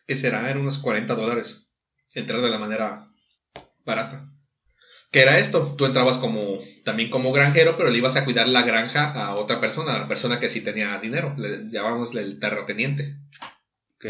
¿qué 0.07 0.15
será? 0.15 0.50
Eran 0.50 0.62
unos 0.62 0.79
40 0.79 1.15
dólares. 1.15 1.69
Entrar 2.13 2.41
de 2.41 2.50
la 2.50 2.59
manera 2.59 3.12
barata. 3.85 4.31
¿Qué 5.12 5.21
era 5.21 5.38
esto? 5.38 5.75
Tú 5.77 5.85
entrabas 5.85 6.17
como 6.17 6.59
también 6.83 7.09
como 7.09 7.31
granjero, 7.31 7.75
pero 7.77 7.89
le 7.89 7.97
ibas 7.97 8.15
a 8.15 8.25
cuidar 8.25 8.47
la 8.47 8.63
granja 8.63 9.12
a 9.12 9.35
otra 9.35 9.62
persona, 9.62 9.95
a 9.95 10.00
la 10.00 10.07
persona 10.07 10.39
que 10.39 10.50
sí 10.50 10.62
tenía 10.62 11.00
dinero. 11.00 11.33
Le 11.38 11.69
llamábamos 11.71 12.13
el 12.15 12.39
terrateniente. 12.39 13.17
Ok. 13.95 14.05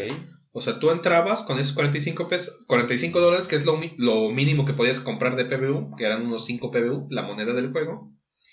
O 0.51 0.61
sea, 0.61 0.79
tú 0.79 0.89
entrabas 0.89 1.43
con 1.43 1.59
esos 1.59 1.73
45 1.73 2.27
pesos, 2.29 2.55
45 2.67 3.19
dólares, 3.19 3.47
que 3.47 3.57
es 3.57 3.65
lo, 3.65 3.79
lo 3.97 4.31
mínimo 4.31 4.65
que 4.65 4.73
podías 4.73 5.01
comprar 5.01 5.35
de 5.35 5.45
PBU, 5.45 5.95
que 5.97 6.05
eran 6.05 6.25
unos 6.25 6.45
5 6.45 6.71
PBU, 6.71 7.07
la 7.11 7.23
moneda 7.23 7.53
del 7.53 7.71
juego. 7.71 8.11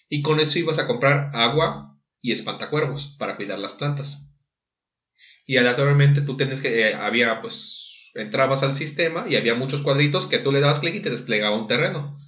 Y 0.08 0.20
con 0.20 0.40
eso 0.40 0.58
ibas 0.58 0.78
a 0.78 0.86
comprar 0.86 1.30
agua 1.32 1.96
y 2.20 2.32
espantacuervos 2.32 3.16
para 3.18 3.36
cuidar 3.36 3.60
las 3.60 3.74
plantas. 3.74 4.31
Y 5.46 5.56
aleatoriamente 5.56 6.20
tú 6.20 6.36
tienes 6.36 6.60
que, 6.60 6.88
eh, 6.88 6.94
había 6.94 7.40
pues, 7.40 8.10
entrabas 8.14 8.62
al 8.62 8.74
sistema 8.74 9.24
y 9.28 9.36
había 9.36 9.54
muchos 9.54 9.82
cuadritos 9.82 10.26
que 10.26 10.38
tú 10.38 10.52
le 10.52 10.60
dabas 10.60 10.78
clic 10.78 10.94
y 10.94 11.00
te 11.00 11.10
desplegaba 11.10 11.56
un 11.56 11.66
terreno. 11.66 12.18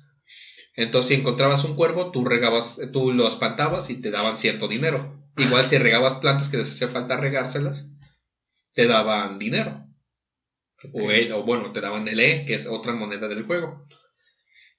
Entonces, 0.76 1.08
si 1.08 1.14
encontrabas 1.14 1.64
un 1.64 1.76
cuervo, 1.76 2.10
tú 2.10 2.24
regabas, 2.24 2.78
tú 2.92 3.12
lo 3.12 3.28
espantabas 3.28 3.90
y 3.90 4.00
te 4.00 4.10
daban 4.10 4.38
cierto 4.38 4.66
dinero. 4.66 5.22
Igual 5.36 5.66
si 5.66 5.78
regabas 5.78 6.14
plantas 6.14 6.48
que 6.48 6.56
les 6.56 6.70
hacía 6.70 6.88
falta 6.88 7.16
regárselas, 7.16 7.88
te 8.72 8.86
daban 8.86 9.38
dinero. 9.38 9.86
O, 10.92 11.42
bueno, 11.44 11.72
te 11.72 11.80
daban 11.80 12.06
el 12.08 12.20
E, 12.20 12.44
que 12.44 12.54
es 12.54 12.66
otra 12.66 12.92
moneda 12.92 13.28
del 13.28 13.44
juego. 13.44 13.86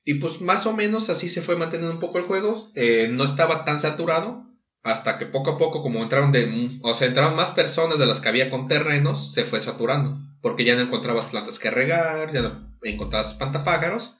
Y 0.04 0.16
pues 0.16 0.40
más 0.42 0.66
o 0.68 0.74
menos 0.74 1.10
así 1.10 1.30
se 1.30 1.42
fue 1.42 1.56
manteniendo 1.56 1.94
un 1.94 2.00
poco 2.00 2.20
el 2.20 2.26
juego. 2.26 2.72
Eh, 2.76 3.08
no 3.10 3.24
estaba 3.24 3.66
tan 3.66 3.80
saturado. 3.80 4.45
Hasta 4.86 5.18
que 5.18 5.26
poco 5.26 5.50
a 5.50 5.58
poco, 5.58 5.82
como 5.82 6.04
entraron 6.04 6.32
de. 6.32 6.48
O 6.84 6.94
sea, 6.94 7.08
entraron 7.08 7.36
más 7.36 7.50
personas 7.50 7.98
de 7.98 8.06
las 8.06 8.22
que 8.22 8.30
había 8.30 8.52
con 8.52 8.68
terrenos, 8.68 9.34
se 9.34 9.44
fue 9.44 9.60
saturando. 9.60 10.16
Porque 10.42 10.64
ya 10.64 10.76
no 10.76 10.82
encontrabas 10.82 11.26
plantas 11.32 11.58
que 11.58 11.72
regar, 11.72 12.32
ya 12.32 12.44
no 12.44 12.78
encontrabas 12.84 13.32
espantapájaros 13.32 14.20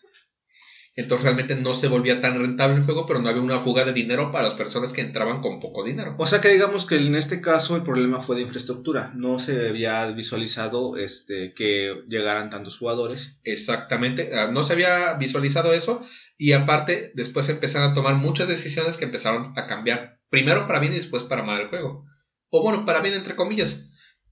Entonces 0.96 1.24
realmente 1.24 1.56
no 1.56 1.76
se 1.76 1.88
volvía 1.88 2.20
tan 2.20 2.40
rentable 2.40 2.78
el 2.78 2.84
juego, 2.84 3.06
pero 3.06 3.20
no 3.20 3.30
había 3.30 3.44
una 3.44 3.60
fuga 3.60 3.86
de 3.86 3.94
dinero 3.94 4.32
para 4.32 4.46
las 4.46 4.56
personas 4.56 4.92
que 4.92 5.02
entraban 5.02 5.42
con 5.42 5.60
poco 5.60 5.84
dinero. 5.84 6.16
O 6.18 6.26
sea 6.26 6.42
que 6.42 6.50
digamos 6.50 6.88
que 6.88 6.96
en 6.96 7.14
este 7.14 7.42
caso 7.42 7.76
el 7.76 7.84
problema 7.84 8.20
fue 8.20 8.36
de 8.36 8.42
infraestructura. 8.42 9.12
No 9.14 9.38
se 9.38 9.70
había 9.70 10.08
visualizado 10.08 10.98
este, 10.98 11.54
que 11.54 11.94
llegaran 12.10 12.50
tantos 12.50 12.80
jugadores. 12.80 13.40
Exactamente, 13.44 14.32
ah, 14.36 14.50
no 14.52 14.64
se 14.64 14.74
había 14.74 15.14
visualizado 15.14 15.74
eso 15.74 16.04
y 16.40 16.54
aparte 16.54 17.12
después 17.14 17.50
empezaron 17.50 17.92
a 17.92 17.94
tomar 17.94 18.16
muchas 18.16 18.48
decisiones 18.48 18.98
que 18.98 19.06
empezaron 19.06 19.54
a 19.56 19.68
cambiar. 19.68 20.15
Primero 20.36 20.68
para 20.68 20.80
bien 20.80 20.92
y 20.92 20.98
después 20.98 21.24
para 21.24 21.44
mal 21.44 21.62
el 21.62 21.70
juego. 21.70 22.06
O 22.50 22.62
bueno, 22.62 22.84
para 22.84 23.00
bien 23.00 23.14
entre 23.14 23.38
comillas. 23.38 23.86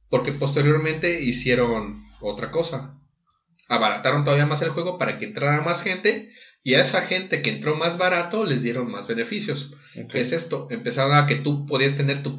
Porque 0.09 0.33
posteriormente 0.33 1.21
hicieron 1.21 1.95
otra 2.19 2.51
cosa. 2.51 2.99
Abarataron 3.69 4.25
todavía 4.25 4.45
más 4.45 4.61
el 4.61 4.71
juego 4.71 4.97
para 4.97 5.17
que 5.17 5.23
entrara 5.23 5.61
más 5.61 5.81
gente 5.81 6.29
y 6.61 6.73
a 6.73 6.81
esa 6.81 7.03
gente 7.03 7.41
que 7.41 7.51
entró 7.51 7.77
más 7.77 7.97
barato 7.97 8.43
les 8.43 8.61
dieron 8.61 8.91
más 8.91 9.07
beneficios. 9.07 9.77
¿Qué 10.09 10.19
es 10.19 10.33
esto? 10.33 10.67
Empezaron 10.71 11.15
a 11.15 11.25
que 11.25 11.35
tú 11.35 11.65
podías 11.65 11.95
tener 11.95 12.21
tu, 12.21 12.35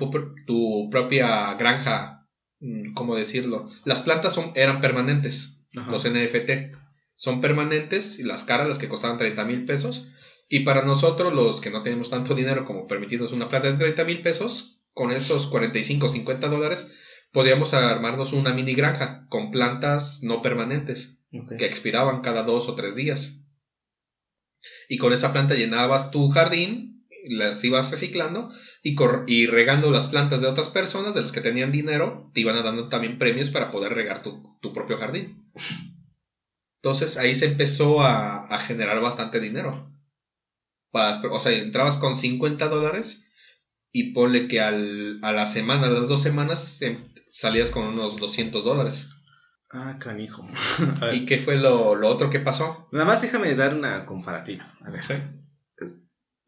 tu 0.47 0.91
propia 0.91 1.55
granja, 1.55 2.29
mm, 2.61 2.93
¿cómo 2.93 3.17
decirlo? 3.17 3.71
Las 3.87 4.01
plantas 4.01 4.35
son, 4.35 4.53
eran 4.57 4.83
permanentes, 4.83 5.65
los 5.73 6.05
NFT. 6.05 6.77
Son 7.15 7.41
permanentes 7.41 8.19
y 8.19 8.25
las 8.25 8.45
caras, 8.45 8.69
las 8.69 8.79
que 8.79 8.89
costaban 8.89 9.17
30 9.17 9.43
mil 9.47 9.65
pesos. 9.65 10.11
Y 10.49 10.61
para 10.61 10.83
nosotros, 10.83 11.33
los 11.33 11.61
que 11.61 11.71
no 11.71 11.83
tenemos 11.83 12.11
tanto 12.11 12.35
dinero 12.35 12.65
como 12.65 12.87
permitirnos 12.87 13.33
una 13.33 13.49
planta 13.49 13.71
de 13.71 13.79
30 13.79 14.05
mil 14.05 14.23
pesos, 14.23 14.81
con 14.93 15.11
esos 15.11 15.47
45 15.47 16.07
o 16.07 16.09
50 16.09 16.49
dólares, 16.49 16.93
podíamos 17.33 17.75
armarnos 17.75 18.33
una 18.33 18.53
mini 18.53 18.75
granja 18.75 19.27
con 19.29 19.51
plantas 19.51 20.23
no 20.23 20.43
permanentes 20.43 21.21
que 21.59 21.65
expiraban 21.65 22.21
cada 22.21 22.45
dos 22.45 22.69
o 22.69 22.77
tres 22.77 22.95
días 22.95 23.45
y 24.89 24.99
con 24.99 25.13
esa 25.13 25.33
planta 25.33 25.55
llenabas 25.55 26.11
tu 26.11 26.29
jardín, 26.31 27.07
las 27.27 27.63
ibas 27.65 27.91
reciclando 27.91 28.51
y, 28.83 28.97
y 29.27 29.47
regando 29.47 29.91
las 29.91 30.07
plantas 30.09 30.41
de 30.41 30.47
otras 30.47 30.69
personas, 30.69 31.15
de 31.15 31.23
los 31.23 31.33
que 31.33 31.41
tenían 31.41 31.73
dinero, 31.73 32.31
te 32.35 32.41
iban 32.41 32.63
dando 32.63 32.89
también 32.89 33.19
premios 33.19 33.51
para 33.51 33.71
poder 33.71 33.95
regar 33.95 34.23
tu, 34.23 34.43
propio 34.75 34.99
jardín. 34.99 35.51
Entonces 36.83 37.17
ahí 37.17 37.35
se 37.35 37.47
empezó 37.47 38.03
a, 38.03 38.47
generar 38.67 39.01
bastante 39.01 39.41
dinero. 39.41 39.91
O 40.95 41.41
sea, 41.41 41.53
entrabas 41.53 41.97
con 41.97 42.15
50 42.15 42.69
dólares 42.69 43.27
y 43.93 44.13
ponle 44.13 44.49
que 44.49 44.61
al, 44.61 45.19
a 45.23 45.33
la 45.33 45.47
semana, 45.47 45.87
a 45.87 45.91
las 45.91 46.09
dos 46.09 46.23
semanas, 46.23 46.81
em, 46.83 46.99
salías 47.31 47.71
con 47.71 47.85
unos 47.85 48.17
200 48.17 48.65
dólares. 48.65 49.09
Ah, 49.71 49.97
canijo. 49.99 50.49
¿Y 51.13 51.27
qué 51.27 51.39
fue 51.39 51.57
lo, 51.57 51.91
otro 52.07 52.31
que 52.31 52.39
pasó? 52.39 52.89
Nada 52.93 53.05
más 53.05 53.23
déjame 53.23 53.55
dar 53.55 53.75
una 53.75 54.07
comparativa. 54.07 54.73
A 54.85 54.91
ver. 54.91 55.05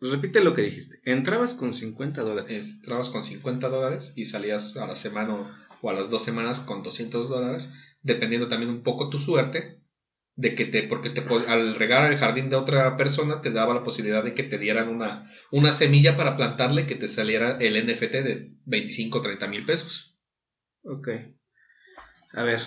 Repite 0.01 0.45
lo 0.45 0.55
que 0.55 0.63
dijiste. 0.63 1.01
Entrabas 1.05 1.55
con 1.55 1.73
50 1.73 2.23
dólares. 2.23 2.77
Entrabas 2.77 3.09
con 3.09 3.25
50 3.25 3.69
dólares 3.69 4.13
y 4.15 4.27
salías 4.27 4.77
a 4.77 4.87
la 4.87 4.95
semana 4.95 5.67
o 5.81 5.91
a 5.91 5.93
las 5.93 6.11
dos 6.11 6.23
semanas 6.23 6.61
con 6.61 6.83
200 6.83 7.29
dólares, 7.29 7.75
dependiendo 8.03 8.49
también 8.49 8.71
un 8.71 8.83
poco 8.83 9.11
tu 9.11 9.19
suerte 9.19 9.83
de 10.37 10.55
que 10.55 10.67
te, 10.67 10.83
porque 10.83 11.11
te, 11.11 11.23
al 11.49 11.75
regar 11.75 12.11
el 12.13 12.19
jardín 12.19 12.51
de 12.51 12.57
otra 12.57 12.97
persona 12.99 13.41
te 13.41 13.51
daba 13.51 13.75
la 13.75 13.83
posibilidad 13.83 14.23
de 14.23 14.35
que 14.35 14.43
te 14.43 14.59
dieran 14.59 14.89
una, 14.89 15.31
una 15.51 15.73
semilla 15.73 16.17
para 16.17 16.37
plantarle 16.37 16.87
que 16.87 16.95
te 16.95 17.09
saliera 17.09 17.57
el 17.59 17.75
NFT 17.87 18.13
de 18.13 18.53
25 18.67 19.19
o 19.19 19.23
30 19.23 19.49
mil 19.49 19.65
pesos. 19.65 20.19
Ok. 20.83 21.09
A 22.35 22.43
ver, 22.43 22.61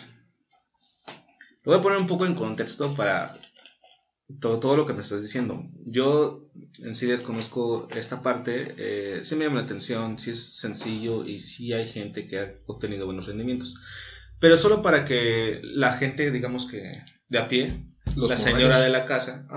lo 1.64 1.72
voy 1.72 1.80
a 1.80 1.82
poner 1.82 2.00
un 2.00 2.08
poco 2.08 2.26
en 2.26 2.34
contexto 2.34 2.96
para 2.96 3.40
todo, 4.42 4.60
todo 4.60 4.76
lo 4.76 4.86
que 4.88 4.94
me 4.94 5.02
estás 5.02 5.22
diciendo. 5.22 5.64
Yo 5.86 6.50
en 6.80 6.96
sí 6.96 7.06
desconozco 7.06 7.88
esta 7.96 8.24
parte, 8.24 8.74
eh, 8.78 9.20
sí 9.22 9.36
me 9.36 9.46
llama 9.46 9.58
la 9.58 9.66
atención, 9.66 10.18
sí 10.18 10.32
es 10.32 10.58
sencillo 10.58 11.24
y 11.24 11.38
sí 11.38 11.72
hay 11.74 11.88
gente 11.88 12.26
que 12.26 12.40
ha 12.40 12.56
obtenido 12.66 13.06
buenos 13.06 13.28
rendimientos. 13.28 13.76
Pero 14.40 14.58
solo 14.58 14.82
para 14.82 15.06
que 15.06 15.60
la 15.62 15.94
gente, 15.94 16.32
digamos 16.32 16.66
que 16.66 16.92
de 17.30 17.40
a 17.40 17.48
pie, 17.48 17.86
la 18.16 18.38
señora 18.38 18.80
de 18.80 18.90
la 18.90 19.06
casa, 19.06 19.48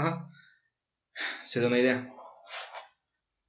se 1.43 1.61
dé 1.61 1.67
una 1.67 1.79
idea. 1.79 2.13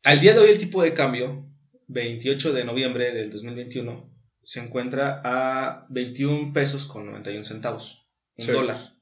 Al 0.03 0.19
día 0.19 0.33
de 0.33 0.39
hoy 0.39 0.49
el 0.49 0.59
tipo 0.59 0.81
de 0.81 0.93
cambio, 0.93 1.45
28 1.87 2.53
de 2.53 2.65
noviembre 2.65 3.13
del 3.13 3.29
2021, 3.29 4.11
se 4.41 4.59
encuentra 4.59 5.21
a 5.23 5.85
21 5.89 6.51
pesos 6.51 6.85
con 6.85 7.05
91 7.05 7.45
centavos 7.45 8.09
un 8.37 8.47
dólar. 8.47 8.97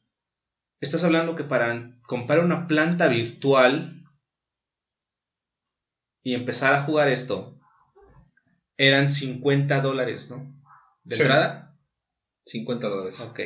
Estás 0.79 1.03
hablando 1.03 1.35
que 1.35 1.43
para 1.43 1.97
comprar 2.07 2.39
una 2.39 2.67
planta 2.67 3.07
virtual 3.07 4.03
y 6.23 6.33
empezar 6.33 6.73
a 6.73 6.83
jugar 6.83 7.07
esto, 7.07 7.59
eran 8.77 9.07
50 9.07 9.81
dólares, 9.81 10.29
¿no? 10.29 10.61
¿De 11.03 11.15
entrada? 11.15 11.79
50 12.45 12.89
dólares. 12.89 13.19
Ok. 13.21 13.39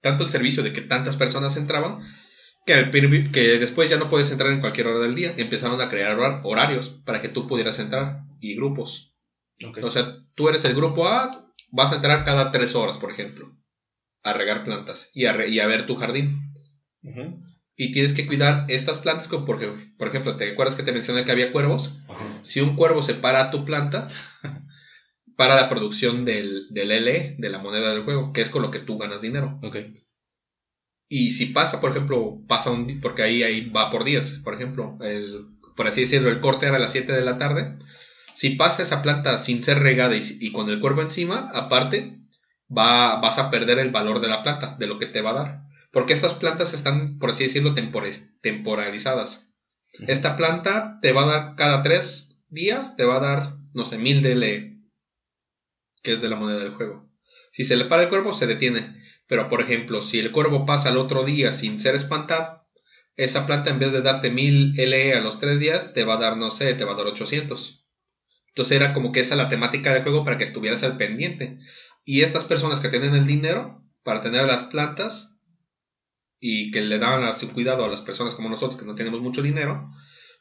tanto 0.00 0.24
el 0.24 0.30
servicio 0.30 0.62
de 0.62 0.72
que 0.72 0.80
tantas 0.80 1.16
personas 1.16 1.56
entraban, 1.56 2.00
que, 2.66 2.90
que 3.32 3.58
después 3.58 3.90
ya 3.90 3.98
no 3.98 4.08
puedes 4.08 4.30
entrar 4.30 4.52
en 4.52 4.60
cualquier 4.60 4.86
hora 4.86 5.00
del 5.00 5.14
día. 5.14 5.34
Empezaron 5.36 5.80
a 5.80 5.90
crear 5.90 6.18
horarios 6.44 7.02
para 7.04 7.20
que 7.20 7.28
tú 7.28 7.46
pudieras 7.46 7.78
entrar 7.78 8.22
y 8.40 8.56
grupos. 8.56 9.14
O 9.82 9.90
sea, 9.90 10.16
tú 10.34 10.48
eres 10.48 10.64
el 10.64 10.74
grupo 10.74 11.08
A, 11.08 11.30
vas 11.70 11.92
a 11.92 11.96
entrar 11.96 12.24
cada 12.24 12.50
tres 12.50 12.74
horas, 12.74 12.98
por 12.98 13.10
ejemplo, 13.10 13.54
a 14.24 14.32
regar 14.32 14.64
plantas 14.64 15.10
y 15.14 15.26
a, 15.26 15.46
y 15.46 15.60
a 15.60 15.66
ver 15.66 15.86
tu 15.86 15.94
jardín. 15.96 16.52
Y 17.76 17.92
tienes 17.92 18.12
que 18.12 18.26
cuidar 18.26 18.66
estas 18.68 18.98
plantas, 18.98 19.28
porque, 19.28 19.68
por 19.98 20.08
ejemplo, 20.08 20.36
¿te 20.36 20.50
acuerdas 20.50 20.74
que 20.76 20.82
te 20.82 20.92
mencioné 20.92 21.24
que 21.24 21.32
había 21.32 21.52
cuervos? 21.52 22.00
Si 22.42 22.60
un 22.60 22.76
cuervo 22.76 23.02
se 23.02 23.14
para 23.14 23.42
a 23.42 23.50
tu 23.50 23.64
planta, 23.64 24.08
para 25.36 25.56
la 25.56 25.68
producción 25.68 26.24
del, 26.24 26.68
del 26.70 26.88
LE, 26.88 27.36
de 27.38 27.50
la 27.50 27.58
moneda 27.58 27.90
del 27.90 28.04
juego, 28.04 28.32
que 28.32 28.42
es 28.42 28.50
con 28.50 28.62
lo 28.62 28.70
que 28.70 28.78
tú 28.78 28.96
ganas 28.96 29.20
dinero. 29.20 29.60
Y 31.08 31.32
si 31.32 31.46
pasa, 31.46 31.80
por 31.80 31.90
ejemplo, 31.90 32.42
pasa 32.48 32.70
un 32.70 33.00
porque 33.00 33.22
ahí, 33.22 33.42
ahí 33.42 33.68
va 33.68 33.90
por 33.90 34.04
días, 34.04 34.40
por 34.42 34.54
ejemplo, 34.54 34.98
el, 35.02 35.54
por 35.76 35.86
así 35.86 36.02
decirlo, 36.02 36.30
el 36.30 36.40
corte 36.40 36.66
era 36.66 36.76
a 36.76 36.80
las 36.80 36.92
7 36.92 37.12
de 37.12 37.24
la 37.24 37.38
tarde. 37.38 37.76
Si 38.32 38.50
pasa 38.50 38.82
esa 38.82 39.02
planta 39.02 39.38
sin 39.38 39.62
ser 39.62 39.78
regada 39.80 40.16
y, 40.16 40.52
con 40.52 40.68
el 40.68 40.80
cuervo 40.80 41.02
encima, 41.02 41.50
aparte, 41.54 42.18
va, 42.76 43.20
vas 43.20 43.38
a 43.38 43.50
perder 43.50 43.78
el 43.78 43.90
valor 43.90 44.20
de 44.20 44.28
la 44.28 44.42
planta, 44.42 44.76
de 44.78 44.86
lo 44.86 44.98
que 44.98 45.06
te 45.06 45.22
va 45.22 45.30
a 45.30 45.34
dar. 45.34 45.64
Porque 45.92 46.12
estas 46.12 46.34
plantas 46.34 46.74
están, 46.74 47.18
por 47.18 47.30
así 47.30 47.44
decirlo, 47.44 47.74
temporalizadas. 48.40 49.54
Esta 50.06 50.36
planta 50.36 50.98
te 51.00 51.12
va 51.12 51.22
a 51.22 51.26
dar 51.26 51.54
cada 51.56 51.82
tres 51.82 52.42
días, 52.48 52.96
te 52.96 53.04
va 53.04 53.16
a 53.16 53.20
dar, 53.20 53.56
no 53.74 53.84
sé, 53.84 53.98
mil 53.98 54.22
DLE, 54.22 54.80
que 56.02 56.12
es 56.12 56.20
de 56.20 56.28
la 56.28 56.36
moneda 56.36 56.58
del 56.58 56.74
juego. 56.74 57.08
Si 57.52 57.64
se 57.64 57.76
le 57.76 57.84
para 57.84 58.02
el 58.02 58.08
cuervo, 58.08 58.34
se 58.34 58.48
detiene. 58.48 59.00
Pero, 59.28 59.48
por 59.48 59.60
ejemplo, 59.60 60.02
si 60.02 60.18
el 60.18 60.32
cuervo 60.32 60.66
pasa 60.66 60.88
al 60.88 60.98
otro 60.98 61.24
día 61.24 61.52
sin 61.52 61.78
ser 61.78 61.94
espantado, 61.94 62.66
esa 63.16 63.46
planta 63.46 63.70
en 63.70 63.78
vez 63.78 63.92
de 63.92 64.02
darte 64.02 64.30
1000 64.30 64.74
LE 64.76 65.14
a 65.14 65.20
los 65.20 65.38
3 65.38 65.60
días, 65.60 65.92
te 65.92 66.04
va 66.04 66.14
a 66.14 66.18
dar, 66.18 66.36
no 66.36 66.50
sé, 66.50 66.74
te 66.74 66.84
va 66.84 66.92
a 66.92 66.96
dar 66.96 67.06
800. 67.06 67.86
Entonces 68.48 68.76
era 68.76 68.92
como 68.92 69.12
que 69.12 69.20
esa 69.20 69.36
la 69.36 69.48
temática 69.48 69.92
del 69.92 70.02
juego 70.02 70.24
para 70.24 70.36
que 70.36 70.44
estuvieras 70.44 70.82
al 70.82 70.96
pendiente. 70.96 71.58
Y 72.04 72.22
estas 72.22 72.44
personas 72.44 72.80
que 72.80 72.88
tienen 72.88 73.14
el 73.14 73.26
dinero 73.26 73.82
para 74.02 74.22
tener 74.22 74.44
las 74.44 74.64
plantas 74.64 75.40
y 76.38 76.70
que 76.70 76.82
le 76.82 76.98
daban 76.98 77.34
su 77.34 77.50
cuidado 77.50 77.84
a 77.84 77.88
las 77.88 78.02
personas 78.02 78.34
como 78.34 78.50
nosotros 78.50 78.78
que 78.78 78.86
no 78.86 78.94
tenemos 78.94 79.20
mucho 79.20 79.40
dinero, 79.40 79.90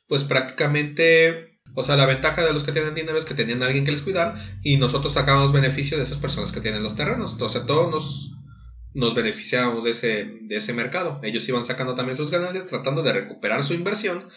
pues 0.08 0.25
prácticamente, 0.25 1.62
o 1.75 1.84
sea, 1.84 1.96
la 1.96 2.05
ventaja 2.05 2.43
de 2.43 2.51
los 2.51 2.63
que 2.63 2.74
tienen 2.74 2.93
dinero 2.93 3.17
es 3.17 3.24
que 3.24 3.34
tenían 3.34 3.63
a 3.63 3.67
alguien 3.67 3.86
que 3.86 3.91
les 3.91 4.01
cuidar 4.01 4.36
y 4.62 4.75
nosotros 4.75 5.13
sacábamos 5.13 5.53
beneficio 5.53 5.96
de 5.96 6.03
esas 6.03 6.17
personas 6.17 6.51
que 6.51 6.60
tienen 6.60 6.84
los 6.84 6.96
terrenos. 6.96 7.32
Entonces 7.32 7.65
todos 7.65 7.89
nos, 7.89 8.34
nos 8.93 9.15
beneficiábamos 9.15 9.86
de 9.86 9.91
ese, 9.91 10.25
de 10.41 10.58
ese 10.58 10.74
mercado. 10.74 11.22
Ellos 11.24 11.48
iban 11.48 11.63
sacando 11.63 11.96
también 11.96 12.17
sus 12.17 12.32
ganancias, 12.32 12.67
tratando 12.67 13.01
de 13.01 13.13
recuperar 13.13 13.63
su 13.63 13.74
inversión. 13.74 14.27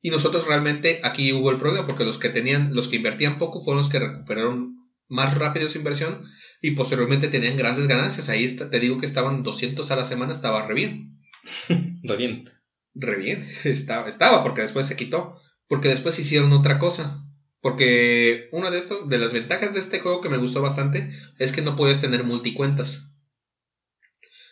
Y 0.00 0.10
nosotros 0.10 0.46
realmente 0.46 1.00
aquí 1.02 1.32
hubo 1.32 1.50
el 1.50 1.58
problema 1.58 1.86
porque 1.86 2.04
los 2.04 2.18
que 2.18 2.28
tenían, 2.28 2.72
los 2.72 2.86
que 2.86 2.96
invertían 2.96 3.38
poco 3.38 3.64
fueron 3.64 3.82
los 3.82 3.90
que 3.90 3.98
recuperaron 3.98 4.85
más 5.08 5.36
rápido 5.38 5.68
su 5.68 5.78
inversión 5.78 6.24
y 6.60 6.72
posteriormente 6.72 7.28
tenían 7.28 7.56
grandes 7.56 7.86
ganancias. 7.86 8.28
Ahí 8.28 8.44
está, 8.44 8.70
te 8.70 8.80
digo 8.80 8.98
que 8.98 9.06
estaban 9.06 9.42
200 9.42 9.90
a 9.90 9.96
la 9.96 10.04
semana, 10.04 10.32
estaba 10.32 10.66
re 10.66 10.74
bien. 10.74 11.20
re 12.02 12.16
bien. 12.16 12.50
Re 12.94 13.16
bien, 13.16 13.46
estaba, 13.64 14.08
estaba 14.08 14.42
porque 14.42 14.62
después 14.62 14.86
se 14.86 14.96
quitó. 14.96 15.38
Porque 15.68 15.88
después 15.88 16.18
hicieron 16.18 16.52
otra 16.52 16.78
cosa. 16.78 17.22
Porque 17.60 18.48
una 18.52 18.70
de, 18.70 18.78
estos, 18.78 19.08
de 19.08 19.18
las 19.18 19.32
ventajas 19.32 19.74
de 19.74 19.80
este 19.80 20.00
juego 20.00 20.20
que 20.20 20.28
me 20.28 20.38
gustó 20.38 20.62
bastante 20.62 21.10
es 21.38 21.52
que 21.52 21.62
no 21.62 21.76
puedes 21.76 22.00
tener 22.00 22.22
multicuentas. 22.24 23.12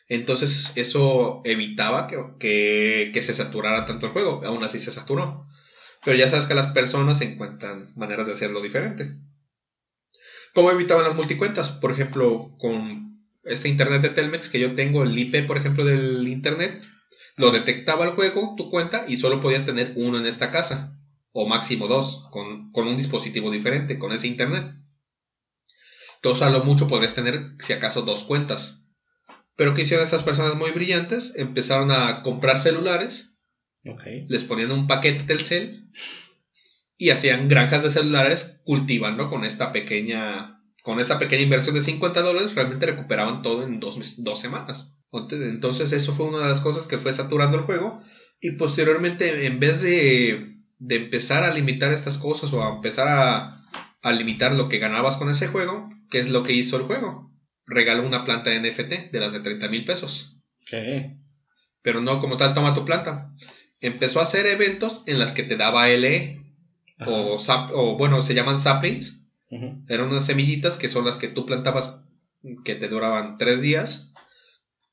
Entonces 0.09 0.73
eso 0.75 1.41
evitaba 1.45 2.09
que, 2.09 3.11
que, 3.13 3.23
se 3.23 3.33
saturara 3.33 3.87
tanto 3.87 4.07
el 4.07 4.13
juego. 4.13 4.43
Aún 4.45 4.63
así 4.65 4.79
se 4.79 4.91
saturó. 4.91 5.47
Pero 6.05 6.19
ya 6.19 6.29
sabes 6.29 6.47
que 6.47 6.55
las 6.55 6.67
personas 6.69 7.21
encuentran 7.21 7.93
maneras 7.97 8.27
de 8.27 8.35
hacerlo 8.35 8.61
diferente. 8.61 9.17
¿Cómo 10.55 10.71
evitaban 10.71 11.05
las 11.05 11.17
multicuentas? 11.17 11.71
Por 11.71 11.91
ejemplo, 11.91 12.55
con 12.59 13.29
este 13.43 13.69
internet 13.69 14.03
de 14.03 14.11
Telmex 14.11 14.49
que 14.49 14.61
yo 14.61 14.75
tengo, 14.75 15.03
el 15.03 15.19
IP, 15.19 15.47
por 15.47 15.57
ejemplo, 15.57 15.85
del 15.85 16.27
internet, 16.29 16.81
lo 17.37 17.51
detectaba 17.51 18.05
el 18.05 18.13
juego, 18.13 18.55
tu 18.57 18.71
cuenta, 18.71 19.05
y 19.09 19.17
solo 19.17 19.41
podías 19.41 19.67
tener 19.67 19.95
uno 19.97 20.17
en 20.19 20.27
esta 20.27 20.53
casa. 20.53 20.97
O 21.33 21.49
máximo 21.49 21.89
dos, 21.89 22.29
con, 22.31 22.71
con 22.71 22.87
un 22.87 22.97
dispositivo 22.97 23.51
diferente, 23.51 23.99
con 23.99 24.13
ese 24.13 24.29
internet. 24.29 24.73
Entonces, 26.17 26.47
a 26.47 26.51
lo 26.51 26.63
mucho 26.63 26.87
podrías 26.87 27.15
tener, 27.15 27.57
si 27.59 27.73
acaso, 27.73 28.03
dos 28.03 28.23
cuentas. 28.23 28.87
Pero 29.57 29.75
¿qué 29.75 29.83
hicieron 29.83 30.05
estas 30.05 30.23
personas 30.23 30.55
muy 30.55 30.71
brillantes? 30.71 31.35
Empezaron 31.35 31.91
a 31.91 32.23
comprar 32.23 32.61
celulares. 32.61 33.41
Les 34.29 34.45
ponían 34.45 34.71
un 34.71 34.87
paquete 34.87 35.25
del 35.25 35.41
cel 35.41 35.91
y 36.97 37.11
hacían 37.11 37.49
granjas 37.49 37.83
de 37.83 37.91
celulares 37.91 38.61
cultivando 38.65 39.29
con 39.29 39.45
esta 39.45 39.73
pequeña 39.73 40.61
con 40.83 41.01
esta 41.01 41.19
pequeña 41.19 41.43
inversión 41.43 41.75
de 41.75 41.81
50 41.81 42.21
dólares 42.21 42.55
realmente 42.55 42.85
recuperaban 42.85 43.41
todo 43.41 43.63
en 43.63 43.81
dos, 43.81 44.23
dos 44.23 44.39
semanas. 44.39 44.99
Entonces 45.31 45.93
eso 45.93 46.13
fue 46.13 46.27
una 46.27 46.41
de 46.41 46.49
las 46.49 46.61
cosas 46.61 46.87
que 46.87 46.99
fue 46.99 47.13
saturando 47.13 47.57
el 47.57 47.65
juego 47.65 48.03
y 48.39 48.53
posteriormente 48.53 49.47
en 49.47 49.61
vez 49.61 49.81
de, 49.81 50.59
de 50.79 50.97
empezar 50.97 51.43
a 51.43 51.55
limitar 51.55 51.93
estas 51.93 52.19
cosas 52.19 52.53
o 52.53 52.63
a 52.63 52.75
empezar 52.75 53.09
a, 53.09 53.65
a 54.03 54.13
limitar 54.13 54.53
lo 54.53 54.69
que 54.69 54.79
ganabas 54.79 55.17
con 55.17 55.31
ese 55.31 55.49
juego, 55.49 55.89
¿qué 56.11 56.19
es 56.19 56.29
lo 56.29 56.43
que 56.43 56.53
hizo 56.53 56.77
el 56.77 56.83
juego? 56.83 57.25
regaló 57.67 58.07
una 58.07 58.25
planta 58.25 58.51
de 58.51 58.61
NFT 58.61 59.11
de 59.13 59.21
las 59.21 59.33
de 59.33 59.41
30 59.41 59.69
mil 59.69 59.85
pesos. 59.85 60.39
¿Qué? 60.67 61.17
Pero 61.83 62.01
no 62.01 62.21
como 62.21 62.37
tal, 62.37 62.55
toma 62.55 62.75
tu 62.75 62.85
planta. 62.85 63.35
Empezó 63.81 64.21
a 64.21 64.25
hacer 64.25 64.47
eventos 64.47 65.05
en 65.07 65.19
las 65.19 65.33
que 65.33 65.43
te 65.43 65.57
daba 65.57 65.89
LE. 65.89 66.41
O, 67.07 67.37
o, 67.73 67.97
bueno, 67.97 68.23
se 68.23 68.35
llaman 68.35 68.59
saplings. 68.59 69.23
Eran 69.89 70.09
unas 70.09 70.27
semillitas 70.27 70.77
que 70.77 70.89
son 70.89 71.05
las 71.05 71.17
que 71.17 71.29
tú 71.29 71.47
plantabas 71.47 72.05
que 72.65 72.75
te 72.75 72.89
duraban 72.89 73.39
tres 73.39 73.61
días. 73.61 74.13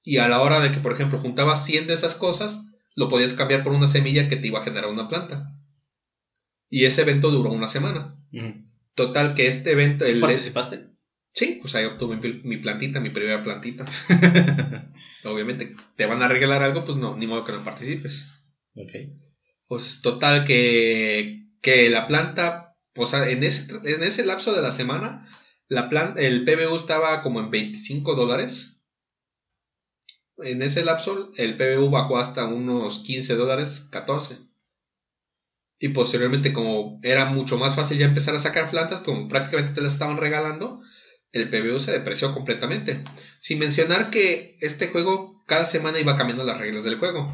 Y 0.03 0.17
a 0.17 0.27
la 0.27 0.41
hora 0.41 0.59
de 0.59 0.71
que, 0.71 0.79
por 0.79 0.93
ejemplo, 0.93 1.19
juntabas 1.19 1.65
100 1.65 1.87
de 1.87 1.93
esas 1.93 2.15
cosas, 2.15 2.61
lo 2.95 3.09
podías 3.09 3.33
cambiar 3.33 3.63
por 3.63 3.73
una 3.73 3.87
semilla 3.87 4.27
que 4.27 4.35
te 4.35 4.47
iba 4.47 4.59
a 4.59 4.63
generar 4.63 4.89
una 4.89 5.07
planta. 5.07 5.55
Y 6.69 6.85
ese 6.85 7.01
evento 7.01 7.31
duró 7.31 7.51
una 7.51 7.67
semana. 7.67 8.15
Total, 8.95 9.35
que 9.35 9.47
este 9.47 9.71
evento. 9.71 10.05
El 10.05 10.19
¿Participaste? 10.19 10.87
Sí, 11.33 11.59
pues 11.61 11.75
ahí 11.75 11.85
obtuve 11.85 12.17
mi, 12.43 12.57
plantita, 12.57 12.99
mi 12.99 13.09
primera 13.09 13.41
plantita. 13.41 13.85
Obviamente, 15.23 15.75
te 15.95 16.05
van 16.05 16.21
a 16.21 16.27
regalar 16.27 16.61
algo, 16.61 16.83
pues 16.83 16.97
no, 16.97 17.15
ni 17.15 17.25
modo 17.25 17.45
que 17.45 17.53
no 17.53 17.63
participes. 17.63 18.27
Ok. 18.75 18.91
Pues 19.69 20.01
total 20.01 20.43
que, 20.43 21.40
que 21.61 21.89
la 21.89 22.07
planta, 22.07 22.75
o 22.95 23.05
sea, 23.05 23.29
en 23.29 23.43
ese, 23.43 23.71
en 23.83 24.03
ese 24.03 24.25
lapso 24.25 24.53
de 24.53 24.61
la 24.61 24.71
semana, 24.71 25.27
la 25.67 25.89
planta, 25.89 26.19
el 26.21 26.43
PBU 26.43 26.75
estaba 26.75 27.21
como 27.21 27.39
en 27.39 27.51
25 27.51 28.15
dólares. 28.15 28.81
En 30.37 30.61
ese 30.61 30.83
lapso, 30.83 31.31
el 31.37 31.55
PBU 31.55 31.89
bajó 31.89 32.17
hasta 32.17 32.45
unos 32.45 32.99
15 32.99 33.35
dólares, 33.35 33.87
14. 33.91 34.39
Y 35.79 35.89
posteriormente, 35.89 36.53
como 36.53 36.99
era 37.03 37.25
mucho 37.25 37.57
más 37.57 37.75
fácil 37.75 37.97
ya 37.97 38.05
empezar 38.05 38.35
a 38.35 38.39
sacar 38.39 38.69
plantas, 38.69 39.01
como 39.01 39.27
prácticamente 39.27 39.73
te 39.73 39.81
las 39.81 39.93
estaban 39.93 40.17
regalando, 40.17 40.81
el 41.31 41.49
PBU 41.49 41.79
se 41.79 41.91
depreció 41.91 42.33
completamente. 42.33 43.03
Sin 43.39 43.59
mencionar 43.59 44.09
que 44.09 44.57
este 44.61 44.89
juego 44.89 45.43
cada 45.47 45.65
semana 45.65 45.99
iba 45.99 46.17
cambiando 46.17 46.43
las 46.43 46.59
reglas 46.59 46.83
del 46.83 46.99
juego. 46.99 47.31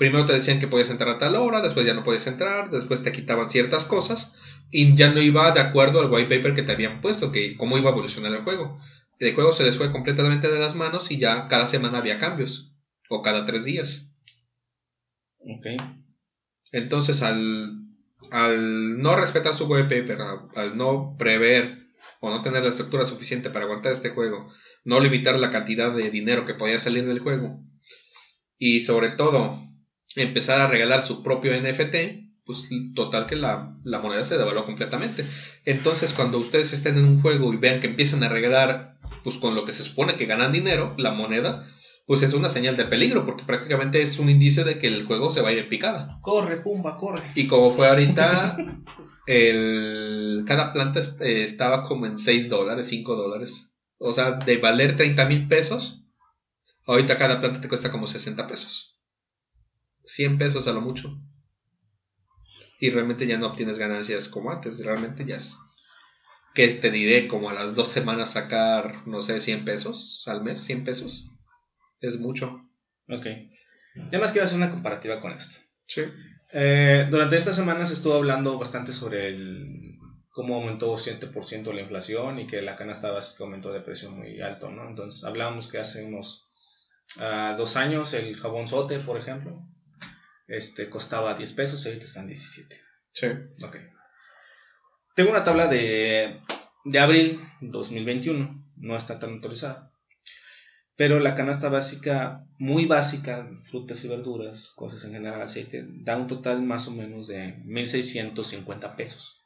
Primero 0.00 0.24
te 0.24 0.32
decían 0.32 0.58
que 0.58 0.66
podías 0.66 0.88
entrar 0.88 1.10
a 1.10 1.18
tal 1.18 1.36
hora, 1.36 1.60
después 1.60 1.84
ya 1.84 1.92
no 1.92 2.04
podías 2.04 2.26
entrar, 2.26 2.70
después 2.70 3.02
te 3.02 3.12
quitaban 3.12 3.50
ciertas 3.50 3.84
cosas 3.84 4.34
y 4.70 4.94
ya 4.94 5.10
no 5.12 5.20
iba 5.20 5.52
de 5.52 5.60
acuerdo 5.60 6.00
al 6.00 6.10
white 6.10 6.34
paper 6.34 6.54
que 6.54 6.62
te 6.62 6.72
habían 6.72 7.02
puesto, 7.02 7.32
que 7.32 7.54
cómo 7.58 7.76
iba 7.76 7.90
a 7.90 7.92
evolucionar 7.92 8.32
el 8.32 8.42
juego. 8.42 8.80
El 9.18 9.34
juego 9.34 9.52
se 9.52 9.62
les 9.62 9.76
fue 9.76 9.92
completamente 9.92 10.50
de 10.50 10.58
las 10.58 10.74
manos 10.74 11.10
y 11.10 11.18
ya 11.18 11.48
cada 11.48 11.66
semana 11.66 11.98
había 11.98 12.18
cambios, 12.18 12.78
o 13.10 13.20
cada 13.20 13.44
tres 13.44 13.66
días. 13.66 14.16
Ok. 15.40 15.66
Entonces, 16.72 17.20
al, 17.20 17.84
al 18.30 19.02
no 19.02 19.16
respetar 19.16 19.52
su 19.52 19.66
white 19.66 19.94
paper, 19.94 20.18
al 20.56 20.78
no 20.78 21.14
prever 21.18 21.90
o 22.20 22.30
no 22.30 22.40
tener 22.40 22.62
la 22.62 22.70
estructura 22.70 23.04
suficiente 23.04 23.50
para 23.50 23.66
aguantar 23.66 23.92
este 23.92 24.08
juego, 24.08 24.50
no 24.82 24.98
limitar 24.98 25.38
la 25.38 25.50
cantidad 25.50 25.92
de 25.92 26.10
dinero 26.10 26.46
que 26.46 26.54
podía 26.54 26.78
salir 26.78 27.04
del 27.04 27.18
juego 27.18 27.62
y 28.56 28.80
sobre 28.80 29.10
todo 29.10 29.69
empezar 30.16 30.60
a 30.60 30.66
regalar 30.66 31.02
su 31.02 31.22
propio 31.22 31.52
NFT, 31.60 31.96
pues 32.44 32.68
total 32.94 33.26
que 33.26 33.36
la, 33.36 33.76
moneda 33.84 34.24
se 34.24 34.36
devaluó 34.36 34.64
completamente. 34.64 35.24
Entonces 35.64 36.12
cuando 36.12 36.38
ustedes 36.38 36.72
estén 36.72 36.98
en 36.98 37.04
un 37.04 37.20
juego 37.20 37.52
y 37.52 37.56
vean 37.56 37.80
que 37.80 37.86
empiezan 37.86 38.22
a 38.22 38.28
regalar 38.28 38.98
pues 39.22 39.36
con 39.36 39.54
lo 39.54 39.64
que 39.64 39.72
se 39.72 39.84
supone 39.84 40.16
que 40.16 40.26
ganan 40.26 40.52
dinero, 40.52 40.94
la 40.96 41.12
moneda, 41.12 41.66
pues 42.06 42.22
es 42.22 42.32
una 42.32 42.48
señal 42.48 42.76
de 42.76 42.86
peligro, 42.86 43.24
porque 43.24 43.44
prácticamente 43.44 44.02
es 44.02 44.18
un 44.18 44.28
indicio 44.28 44.64
de 44.64 44.78
que 44.78 44.88
el 44.88 45.04
juego 45.04 45.30
se 45.30 45.42
va 45.42 45.50
a 45.50 45.52
ir 45.52 45.58
en 45.58 45.68
picada. 45.68 46.18
Corre, 46.22 46.56
pumba, 46.56 46.96
corre. 46.98 47.22
Y 47.34 47.46
como 47.46 47.72
fue 47.72 47.88
ahorita, 47.88 48.56
el, 49.26 50.44
cada 50.46 50.72
planta 50.72 51.00
eh, 51.20 51.44
estaba 51.44 51.84
como 51.84 52.06
en 52.06 52.18
6 52.18 52.48
dólares, 52.48 52.88
5 52.88 53.14
dólares. 53.14 53.76
O 53.98 54.12
sea, 54.12 54.32
de 54.32 54.56
valer 54.56 54.96
30 54.96 55.26
mil 55.26 55.46
pesos, 55.46 56.06
ahorita 56.86 57.18
cada 57.18 57.40
planta 57.40 57.60
te 57.60 57.68
cuesta 57.68 57.90
como 57.90 58.06
60 58.06 58.46
pesos. 58.48 58.99
100 60.14 60.38
pesos 60.38 60.66
a 60.66 60.72
lo 60.72 60.80
mucho. 60.80 61.16
Y 62.78 62.90
realmente 62.90 63.26
ya 63.26 63.38
no 63.38 63.46
obtienes 63.46 63.78
ganancias 63.78 64.28
como 64.28 64.50
antes, 64.50 64.84
realmente 64.84 65.24
ya 65.24 65.36
es. 65.36 65.56
Que 66.54 66.68
te 66.68 66.90
diré, 66.90 67.28
como 67.28 67.50
a 67.50 67.54
las 67.54 67.74
dos 67.74 67.88
semanas 67.88 68.32
sacar, 68.32 69.06
no 69.06 69.22
sé, 69.22 69.40
100 69.40 69.64
pesos 69.64 70.24
al 70.26 70.42
mes, 70.42 70.60
100 70.62 70.84
pesos. 70.84 71.28
Es 72.00 72.18
mucho. 72.18 72.68
Ok. 73.08 73.26
Además 74.08 74.32
quiero 74.32 74.46
hacer 74.46 74.56
una 74.56 74.70
comparativa 74.70 75.20
con 75.20 75.32
esto. 75.32 75.60
Sí. 75.86 76.02
Eh, 76.52 77.06
durante 77.10 77.36
estas 77.36 77.54
semanas 77.54 77.90
estuvo 77.90 78.14
hablando 78.14 78.58
bastante 78.58 78.92
sobre 78.92 79.28
el, 79.28 79.98
cómo 80.30 80.56
aumentó 80.56 80.94
7% 80.94 81.72
la 81.72 81.82
inflación 81.82 82.38
y 82.38 82.46
que 82.46 82.62
la 82.62 82.76
canasta 82.76 83.10
básica 83.10 83.44
aumentó 83.44 83.72
de 83.72 83.80
precio 83.80 84.10
muy 84.10 84.40
alto, 84.40 84.70
¿no? 84.70 84.88
Entonces 84.88 85.24
hablábamos 85.24 85.68
que 85.68 85.78
hace 85.78 86.04
unos 86.04 86.48
uh, 87.18 87.56
dos 87.56 87.76
años 87.76 88.14
el 88.14 88.36
jabón 88.36 88.66
sote, 88.66 88.98
por 89.00 89.18
ejemplo, 89.18 89.69
este, 90.50 90.90
costaba 90.90 91.34
10 91.34 91.52
pesos 91.52 91.84
y 91.84 91.88
ahorita 91.88 92.04
están 92.04 92.26
17. 92.26 92.80
Sí. 93.12 93.26
Ok. 93.64 93.76
Tengo 95.14 95.30
una 95.30 95.44
tabla 95.44 95.68
de, 95.68 96.40
de 96.84 96.98
abril 96.98 97.40
2021, 97.60 98.72
no 98.76 98.96
está 98.96 99.18
tan 99.18 99.34
actualizada. 99.34 99.92
Pero 100.96 101.20
la 101.20 101.34
canasta 101.34 101.68
básica, 101.68 102.46
muy 102.58 102.86
básica, 102.86 103.48
frutas 103.70 104.04
y 104.04 104.08
verduras, 104.08 104.70
cosas 104.76 105.04
en 105.04 105.12
general, 105.12 105.40
aceite, 105.40 105.86
da 105.88 106.16
un 106.16 106.26
total 106.26 106.62
más 106.62 106.88
o 106.88 106.90
menos 106.90 107.28
de 107.28 107.56
1.650 107.64 108.96
pesos. 108.96 109.42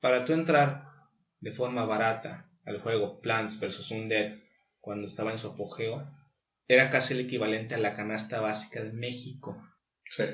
Para 0.00 0.24
tú 0.24 0.32
entrar 0.32 0.84
de 1.40 1.52
forma 1.52 1.84
barata 1.84 2.48
al 2.64 2.80
juego 2.80 3.20
Plants 3.20 3.58
vs. 3.60 3.90
Undead, 3.90 4.38
cuando 4.80 5.08
estaba 5.08 5.30
en 5.32 5.38
su 5.38 5.48
apogeo, 5.48 6.08
era 6.68 6.90
casi 6.90 7.14
el 7.14 7.20
equivalente 7.20 7.74
a 7.74 7.78
la 7.78 7.94
canasta 7.94 8.40
básica 8.40 8.82
de 8.82 8.92
México. 8.92 9.56
Sí. 10.10 10.24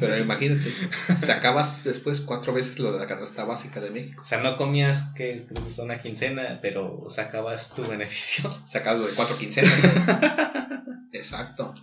Pero 0.00 0.16
imagínate, 0.16 0.70
sacabas 1.16 1.84
después 1.84 2.20
cuatro 2.20 2.52
veces 2.52 2.78
lo 2.78 2.92
de 2.92 2.98
la 2.98 3.06
canasta 3.06 3.44
básica 3.44 3.80
de 3.80 3.90
México. 3.90 4.22
O 4.22 4.24
sea, 4.24 4.38
no 4.38 4.56
comías 4.56 5.12
que 5.14 5.46
te 5.48 5.60
gustó 5.60 5.82
una 5.82 5.98
quincena, 5.98 6.58
pero 6.62 7.04
sacabas 7.08 7.74
tu 7.74 7.86
beneficio. 7.86 8.50
Sacabas 8.66 9.00
lo 9.00 9.06
de 9.06 9.14
cuatro 9.14 9.36
quincenas. 9.36 9.72
Exacto. 11.12 11.74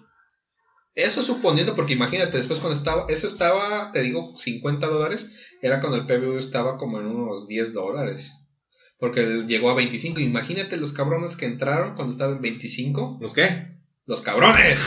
Eso 0.94 1.22
suponiendo, 1.22 1.76
porque 1.76 1.94
imagínate, 1.94 2.38
después 2.38 2.60
cuando 2.60 2.78
estaba, 2.78 3.06
eso 3.08 3.28
estaba, 3.28 3.92
te 3.92 4.02
digo, 4.02 4.36
50 4.36 4.88
dólares, 4.88 5.32
era 5.62 5.80
cuando 5.80 5.98
el 5.98 6.06
PBU 6.06 6.38
estaba 6.38 6.78
como 6.78 7.00
en 7.00 7.06
unos 7.06 7.48
10 7.48 7.74
dólares. 7.74 8.41
Porque 9.02 9.46
llegó 9.48 9.72
a 9.72 9.74
25. 9.74 10.20
Imagínate 10.20 10.78
los 10.78 10.94
cabrones 10.94 11.36
que 11.36 11.48
entraron 11.48 11.96
cuando 11.96 12.12
estaba 12.12 12.34
en 12.34 12.42
25. 12.42 13.18
¿Los 13.20 13.34
qué? 13.34 13.80
Los 14.06 14.22
cabrones. 14.22 14.80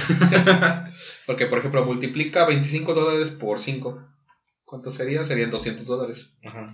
porque, 1.26 1.46
por 1.46 1.58
ejemplo, 1.58 1.84
multiplica 1.84 2.46
25 2.46 2.94
dólares 2.94 3.32
por 3.32 3.58
5. 3.58 4.08
¿Cuánto 4.64 4.92
sería? 4.92 5.24
Serían 5.24 5.50
200 5.50 5.84
dólares. 5.84 6.38
Ajá. 6.44 6.66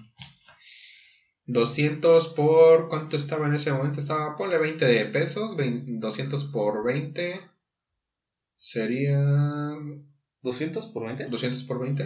200 1.47 2.29
por... 2.29 2.91
¿Cuánto 2.91 3.17
estaba 3.17 3.47
en 3.47 3.55
ese 3.55 3.73
momento? 3.73 4.01
Estaba, 4.01 4.37
ponle 4.37 4.59
20 4.59 4.85
de 4.85 5.07
pesos. 5.07 5.57
20 5.57 5.93
200 5.99 6.45
por 6.45 6.85
20. 6.85 7.41
Sería... 8.55 9.19
¿200 10.43 10.93
por 10.93 11.07
20? 11.07 11.25
200 11.25 11.65
por 11.65 11.81
20. 11.81 12.05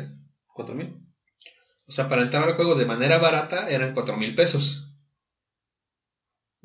¿4 0.54 0.74
mil? 0.74 0.96
O 1.88 1.90
sea, 1.90 2.08
para 2.08 2.22
entrar 2.22 2.44
al 2.44 2.54
juego 2.54 2.76
de 2.76 2.86
manera 2.86 3.18
barata 3.18 3.68
eran 3.68 3.94
4 3.94 4.16
mil 4.16 4.36
pesos. 4.36 4.83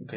Ok. 0.02 0.14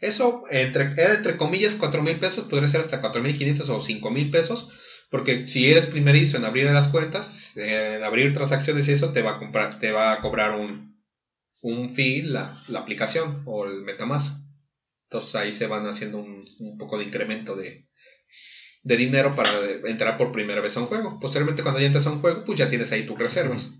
Eso 0.00 0.44
entre, 0.50 0.84
era 1.02 1.14
entre 1.14 1.36
comillas 1.36 1.74
4 1.74 2.02
mil 2.02 2.18
pesos, 2.18 2.44
podría 2.46 2.68
ser 2.68 2.80
hasta 2.80 3.00
4 3.00 3.22
mil 3.22 3.36
500 3.36 3.68
o 3.68 3.80
5 3.80 4.10
mil 4.10 4.30
pesos. 4.30 4.68
Porque 5.10 5.46
si 5.46 5.70
eres 5.70 5.86
primerizo 5.86 6.36
en 6.36 6.44
abrir 6.44 6.66
las 6.66 6.88
cuentas, 6.88 7.56
en 7.56 8.02
abrir 8.02 8.32
transacciones 8.32 8.88
y 8.88 8.92
eso, 8.92 9.12
te 9.12 9.22
va 9.22 9.32
a, 9.32 9.38
comprar, 9.38 9.78
te 9.78 9.90
va 9.92 10.12
a 10.12 10.20
cobrar 10.20 10.52
un, 10.52 11.00
un 11.62 11.90
fee 11.90 12.22
la, 12.22 12.62
la 12.68 12.80
aplicación 12.80 13.42
o 13.46 13.66
el 13.66 13.82
Metamask. 13.82 14.38
Entonces 15.04 15.34
ahí 15.36 15.52
se 15.52 15.66
van 15.68 15.86
haciendo 15.86 16.18
un, 16.18 16.46
un 16.60 16.78
poco 16.78 16.98
de 16.98 17.04
incremento 17.04 17.56
de, 17.56 17.86
de 18.82 18.96
dinero 18.96 19.34
para 19.34 19.50
entrar 19.86 20.16
por 20.16 20.32
primera 20.32 20.60
vez 20.60 20.76
a 20.76 20.80
un 20.80 20.86
juego. 20.86 21.18
Posteriormente, 21.20 21.62
cuando 21.62 21.80
ya 21.80 21.86
entras 21.86 22.06
a 22.06 22.10
un 22.10 22.20
juego, 22.20 22.44
pues 22.44 22.58
ya 22.58 22.68
tienes 22.70 22.92
ahí 22.92 23.04
tus 23.06 23.18
reservas. 23.18 23.70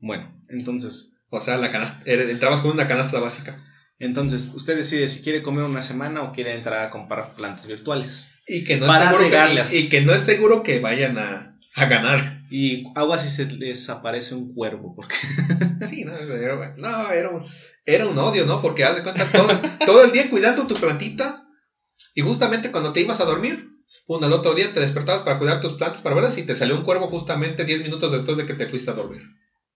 Bueno, 0.00 0.32
entonces, 0.48 1.14
O 1.30 1.40
sea, 1.40 1.56
la 1.58 1.70
canasta, 1.70 2.04
er- 2.06 2.30
entrabas 2.30 2.60
con 2.60 2.70
una 2.72 2.88
canasta 2.88 3.18
básica. 3.20 3.64
Entonces 3.98 4.52
usted 4.54 4.76
decide 4.76 5.08
si 5.08 5.22
quiere 5.22 5.42
comer 5.42 5.64
una 5.64 5.82
semana 5.82 6.22
o 6.22 6.32
quiere 6.32 6.54
entrar 6.54 6.80
a 6.84 6.90
comprar 6.90 7.34
plantas 7.34 7.66
virtuales. 7.66 8.28
Y 8.46 8.64
que 8.64 8.76
no 8.76 8.86
es 8.86 8.92
seguro 8.94 9.18
regarlas. 9.18 9.70
que, 9.70 9.78
y 9.78 9.88
que 9.88 10.00
no 10.02 10.12
es 10.14 10.22
seguro 10.22 10.62
que 10.62 10.78
vayan 10.80 11.18
a, 11.18 11.58
a 11.74 11.86
ganar. 11.86 12.42
Y 12.50 12.84
agua 12.94 13.18
si 13.18 13.28
se 13.28 13.46
les 13.46 13.88
aparece 13.90 14.34
un 14.34 14.54
cuervo, 14.54 14.94
porque 14.94 15.16
Sí, 15.86 16.04
no, 16.04 16.16
era, 16.16 16.74
no, 16.76 17.10
era, 17.10 17.30
un, 17.30 17.42
era 17.84 18.06
un 18.06 18.16
odio, 18.18 18.46
¿no? 18.46 18.62
Porque 18.62 18.84
haz 18.84 18.96
de 18.96 19.02
cuenta 19.02 19.24
todo, 19.26 19.48
todo 19.84 20.04
el 20.04 20.12
día 20.12 20.30
cuidando 20.30 20.66
tu 20.66 20.74
plantita 20.74 21.42
y 22.14 22.20
justamente 22.20 22.70
cuando 22.70 22.92
te 22.92 23.00
ibas 23.00 23.20
a 23.20 23.24
dormir, 23.24 23.68
pum, 24.06 24.22
al 24.22 24.32
otro 24.32 24.54
día 24.54 24.72
te 24.72 24.80
despertabas 24.80 25.22
para 25.22 25.38
cuidar 25.38 25.60
tus 25.60 25.72
plantas 25.72 26.02
para 26.02 26.14
ver 26.14 26.30
si 26.30 26.44
te 26.44 26.54
salió 26.54 26.76
un 26.76 26.84
cuervo 26.84 27.08
justamente 27.08 27.64
10 27.64 27.82
minutos 27.82 28.12
después 28.12 28.36
de 28.36 28.46
que 28.46 28.54
te 28.54 28.66
fuiste 28.68 28.90
a 28.90 28.94
dormir. 28.94 29.22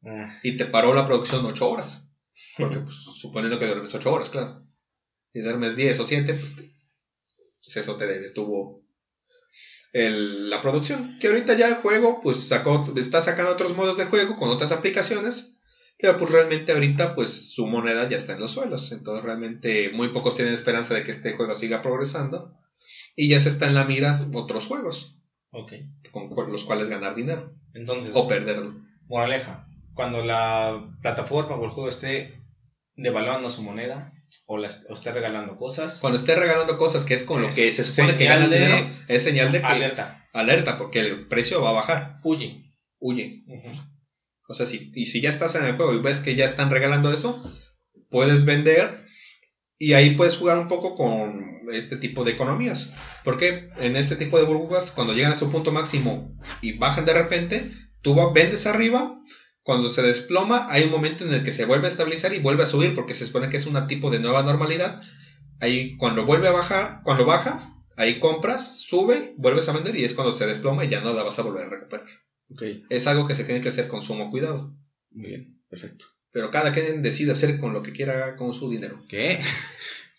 Ah, 0.06 0.32
Y 0.42 0.56
te 0.56 0.66
paró 0.66 0.94
la 0.94 1.06
producción 1.06 1.44
8 1.44 1.68
horas. 1.68 2.09
Porque, 2.58 2.78
pues, 2.80 2.96
suponiendo 3.20 3.58
que 3.58 3.66
duermes 3.66 3.94
8 3.94 4.12
horas, 4.12 4.30
claro. 4.30 4.62
Y 5.32 5.40
duermes 5.40 5.76
10 5.76 5.98
o 6.00 6.04
7, 6.04 6.34
pues, 6.34 6.54
te- 6.56 6.74
pues 7.64 7.76
eso 7.76 7.96
te 7.96 8.06
detuvo 8.06 8.82
el- 9.92 10.50
la 10.50 10.60
producción. 10.60 11.18
Que 11.20 11.28
ahorita 11.28 11.54
ya 11.54 11.68
el 11.68 11.74
juego, 11.76 12.20
pues, 12.22 12.48
sacó, 12.48 12.84
está 12.96 13.20
sacando 13.20 13.52
otros 13.52 13.74
modos 13.76 13.96
de 13.96 14.04
juego 14.06 14.36
con 14.36 14.48
otras 14.50 14.72
aplicaciones. 14.72 15.56
Pero, 15.98 16.16
pues, 16.16 16.30
realmente 16.30 16.72
ahorita, 16.72 17.14
pues, 17.14 17.50
su 17.52 17.66
moneda 17.66 18.08
ya 18.08 18.16
está 18.16 18.32
en 18.32 18.40
los 18.40 18.52
suelos. 18.52 18.90
Entonces, 18.92 19.22
realmente, 19.24 19.90
muy 19.90 20.08
pocos 20.08 20.34
tienen 20.34 20.54
esperanza 20.54 20.94
de 20.94 21.04
que 21.04 21.10
este 21.10 21.32
juego 21.34 21.54
siga 21.54 21.82
progresando. 21.82 22.56
Y 23.16 23.28
ya 23.28 23.38
se 23.40 23.50
está 23.50 23.66
en 23.66 23.74
la 23.74 23.84
mira 23.84 24.18
otros 24.32 24.66
juegos 24.66 25.20
ok. 25.50 25.72
con 26.10 26.50
los 26.52 26.64
cuales 26.64 26.88
ganar 26.88 27.14
dinero 27.16 27.52
Entonces, 27.74 28.12
o 28.14 28.26
perderlo. 28.28 28.80
moraleja, 29.08 29.66
cuando 30.00 30.24
la 30.24 30.96
plataforma 31.02 31.56
o 31.56 31.64
el 31.66 31.72
juego 31.72 31.86
esté 31.86 32.32
devaluando 32.96 33.50
su 33.50 33.62
moneda 33.62 34.14
o, 34.46 34.56
la, 34.56 34.68
o 34.88 34.94
esté 34.94 35.12
regalando 35.12 35.58
cosas, 35.58 35.98
Cuando 36.00 36.18
esté 36.18 36.34
regalando 36.36 36.78
cosas 36.78 37.04
que 37.04 37.12
es 37.12 37.22
con 37.22 37.42
lo 37.42 37.50
Es 37.50 37.54
que 37.56 37.70
se 37.70 37.84
supone 37.84 38.16
que 38.16 38.24
gana 38.24 38.46
dinero, 38.46 38.88
es 39.08 39.22
señal 39.22 39.52
de 39.52 39.60
que 39.60 39.66
alerta, 39.66 40.26
alerta, 40.32 40.78
porque 40.78 41.00
el 41.00 41.28
precio 41.28 41.60
va 41.60 41.68
a 41.68 41.74
bajar. 41.74 42.16
huye. 42.24 42.72
Huye. 42.98 43.44
Ujú. 43.46 43.68
O 44.48 44.54
sea, 44.54 44.64
si, 44.64 44.90
y 44.94 45.04
si 45.04 45.20
ya 45.20 45.28
estás 45.28 45.54
en 45.54 45.66
el 45.66 45.76
juego 45.76 45.92
y 45.92 46.00
ves 46.00 46.20
que 46.20 46.34
ya 46.34 46.46
están 46.46 46.70
regalando 46.70 47.12
eso, 47.12 47.38
puedes 48.08 48.46
vender 48.46 49.04
y 49.76 49.92
ahí 49.92 50.12
puedes 50.12 50.38
jugar 50.38 50.56
un 50.56 50.68
poco 50.68 50.94
con 50.94 51.68
este 51.70 51.98
tipo 51.98 52.24
de 52.24 52.30
economías. 52.30 52.94
Porque 53.22 53.68
en 53.76 53.96
este 53.96 54.16
tipo 54.16 54.38
de 54.38 54.44
burbujas, 54.44 54.92
cuando 54.92 55.12
llegan 55.12 55.32
a 55.32 55.36
su 55.36 55.50
punto 55.50 55.72
máximo 55.72 56.34
y 56.62 56.78
bajan 56.78 57.04
de 57.04 57.12
repente, 57.12 57.70
tú 58.00 58.16
vendes 58.32 58.66
arriba. 58.66 59.20
Cuando 59.70 59.88
se 59.88 60.02
desploma, 60.02 60.66
hay 60.68 60.82
un 60.82 60.90
momento 60.90 61.24
en 61.24 61.32
el 61.32 61.44
que 61.44 61.52
se 61.52 61.64
vuelve 61.64 61.86
a 61.86 61.90
estabilizar 61.90 62.34
y 62.34 62.40
vuelve 62.40 62.64
a 62.64 62.66
subir 62.66 62.92
porque 62.92 63.14
se 63.14 63.24
supone 63.24 63.48
que 63.50 63.56
es 63.56 63.66
un 63.66 63.86
tipo 63.86 64.10
de 64.10 64.18
nueva 64.18 64.42
normalidad. 64.42 65.00
Ahí 65.60 65.96
cuando 65.96 66.26
vuelve 66.26 66.48
a 66.48 66.50
bajar, 66.50 67.02
cuando 67.04 67.24
baja, 67.24 67.80
ahí 67.96 68.18
compras, 68.18 68.80
sube, 68.80 69.32
vuelves 69.36 69.68
a 69.68 69.72
vender 69.72 69.94
y 69.94 70.04
es 70.04 70.14
cuando 70.14 70.32
se 70.32 70.44
desploma 70.44 70.84
y 70.84 70.88
ya 70.88 71.02
no 71.02 71.12
la 71.12 71.22
vas 71.22 71.38
a 71.38 71.42
volver 71.42 71.66
a 71.66 71.70
recuperar. 71.70 72.04
Es 72.88 73.06
algo 73.06 73.28
que 73.28 73.34
se 73.34 73.44
tiene 73.44 73.60
que 73.60 73.68
hacer 73.68 73.86
con 73.86 74.02
sumo 74.02 74.32
cuidado. 74.32 74.76
muy 75.12 75.28
bien, 75.28 75.62
perfecto. 75.68 76.06
Pero 76.32 76.50
cada 76.50 76.72
quien 76.72 77.00
decide 77.00 77.30
hacer 77.30 77.60
con 77.60 77.72
lo 77.72 77.84
que 77.84 77.92
quiera 77.92 78.34
con 78.34 78.52
su 78.52 78.68
dinero. 78.68 79.00
¿Qué? 79.08 79.40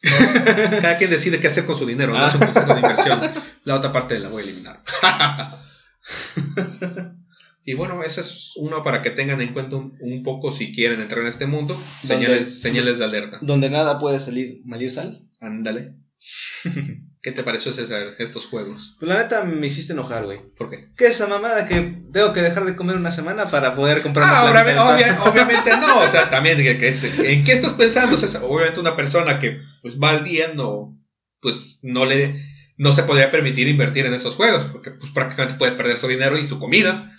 Cada 0.01 0.95
quien 0.95 1.09
decide 1.09 1.41
qué 1.41 1.47
hacer 1.47 1.65
con 1.65 1.75
su 1.75 1.85
dinero, 1.85 2.13
no 2.13 2.25
es 2.25 2.33
un 2.35 2.39
consejo 2.39 2.73
de 2.73 2.79
inversión. 2.79 3.19
La 3.65 3.75
otra 3.75 3.91
parte 3.91 4.17
la 4.17 4.29
voy 4.29 4.43
a 4.43 4.45
eliminar. 4.45 4.81
y 7.65 7.73
bueno, 7.75 8.01
ese 8.03 8.21
es 8.21 8.53
uno 8.57 8.83
para 8.83 9.01
que 9.01 9.09
tengan 9.11 9.41
en 9.41 9.53
cuenta 9.53 9.75
un, 9.75 9.95
un 9.99 10.23
poco 10.23 10.51
si 10.51 10.71
quieren 10.73 10.99
entrar 11.01 11.21
en 11.21 11.27
este 11.27 11.45
mundo. 11.45 11.79
Señales, 12.03 12.61
señales 12.61 12.97
de 12.99 13.05
alerta. 13.05 13.37
Donde 13.41 13.69
nada 13.69 13.99
puede 13.99 14.19
salir 14.19 14.61
mal 14.65 14.81
ir 14.81 14.89
sal. 14.91 15.27
Ándale. 15.39 15.95
¿Qué 17.23 17.31
te 17.31 17.43
pareció 17.43 17.71
César 17.71 18.15
estos 18.17 18.47
juegos? 18.47 18.95
Pues 18.99 19.07
la 19.07 19.17
neta 19.17 19.43
me 19.43 19.67
hiciste 19.67 19.93
enojar, 19.93 20.25
güey. 20.25 20.39
¿Por 20.57 20.69
qué? 20.71 20.89
¿Qué 20.97 21.05
es 21.05 21.11
esa 21.11 21.27
mamada 21.27 21.67
que 21.67 21.79
tengo 22.11 22.33
que 22.33 22.41
dejar 22.41 22.65
de 22.65 22.75
comer 22.75 22.95
una 22.97 23.11
semana 23.11 23.49
para 23.51 23.75
poder 23.75 24.01
comprar 24.01 24.27
Ah, 24.27 24.49
una 24.49 24.61
obvia- 24.63 25.19
obviamente 25.31 25.69
no, 25.77 25.99
o 25.99 26.07
sea, 26.07 26.31
también, 26.31 26.59
¿en 26.59 27.43
qué 27.43 27.51
estás 27.53 27.73
pensando? 27.73 28.17
César? 28.17 28.41
obviamente 28.43 28.79
una 28.79 28.95
persona 28.95 29.37
que 29.39 29.59
pues 29.83 29.99
va 29.99 30.09
al 30.11 30.23
día 30.23 30.51
no, 30.55 30.97
pues 31.41 31.79
no 31.83 32.05
le, 32.07 32.35
no 32.77 32.91
se 32.91 33.03
podría 33.03 33.29
permitir 33.29 33.67
invertir 33.67 34.07
en 34.07 34.15
esos 34.15 34.33
juegos, 34.35 34.63
porque 34.71 34.89
pues 34.91 35.11
prácticamente 35.11 35.59
puede 35.59 35.73
perder 35.73 35.97
su 35.97 36.07
dinero 36.07 36.39
y 36.39 36.45
su 36.47 36.57
comida. 36.59 37.10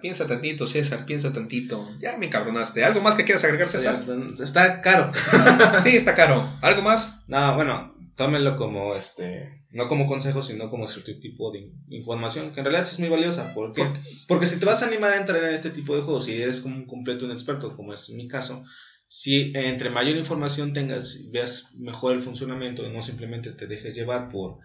Piensa 0.00 0.26
tantito, 0.26 0.66
César, 0.66 1.04
piensa 1.06 1.32
tantito. 1.32 1.88
Ya 2.00 2.16
me 2.16 2.26
encabronaste. 2.26 2.84
¿Algo 2.84 3.02
más 3.02 3.14
que 3.14 3.24
quieras 3.24 3.44
agregar, 3.44 3.68
César? 3.68 4.04
Está 4.40 4.80
caro. 4.80 5.12
Sí, 5.82 5.96
está 5.96 6.14
caro. 6.14 6.48
¿Algo 6.60 6.82
más? 6.82 7.24
No, 7.26 7.54
bueno, 7.56 7.94
tómenlo 8.14 8.56
como 8.56 8.94
este, 8.94 9.64
no 9.70 9.88
como 9.88 10.06
consejo, 10.06 10.42
sino 10.42 10.70
como 10.70 10.86
cierto 10.86 11.18
tipo 11.18 11.50
de 11.50 11.70
información 11.88 12.52
que 12.52 12.60
en 12.60 12.66
realidad 12.66 12.84
sí 12.84 12.94
es 12.94 13.00
muy 13.00 13.08
valiosa. 13.08 13.52
¿Por 13.54 13.72
qué? 13.72 13.84
¿Por 13.84 13.98
Porque 14.28 14.46
si 14.46 14.58
te 14.58 14.66
vas 14.66 14.82
a 14.82 14.86
animar 14.86 15.12
a 15.12 15.18
entrar 15.18 15.42
en 15.42 15.54
este 15.54 15.70
tipo 15.70 15.96
de 15.96 16.02
juegos, 16.02 16.26
si 16.26 16.40
eres 16.40 16.60
como 16.60 16.76
un 16.76 16.86
completo 16.86 17.24
inexperto, 17.24 17.76
como 17.76 17.92
es 17.92 18.10
mi 18.10 18.28
caso, 18.28 18.64
si 19.08 19.52
entre 19.54 19.90
mayor 19.90 20.16
información 20.16 20.72
tengas, 20.72 21.30
veas 21.32 21.74
mejor 21.74 22.12
el 22.12 22.22
funcionamiento 22.22 22.86
y 22.86 22.92
no 22.92 23.02
simplemente 23.02 23.52
te 23.52 23.66
dejes 23.66 23.94
llevar 23.94 24.28
por 24.28 24.58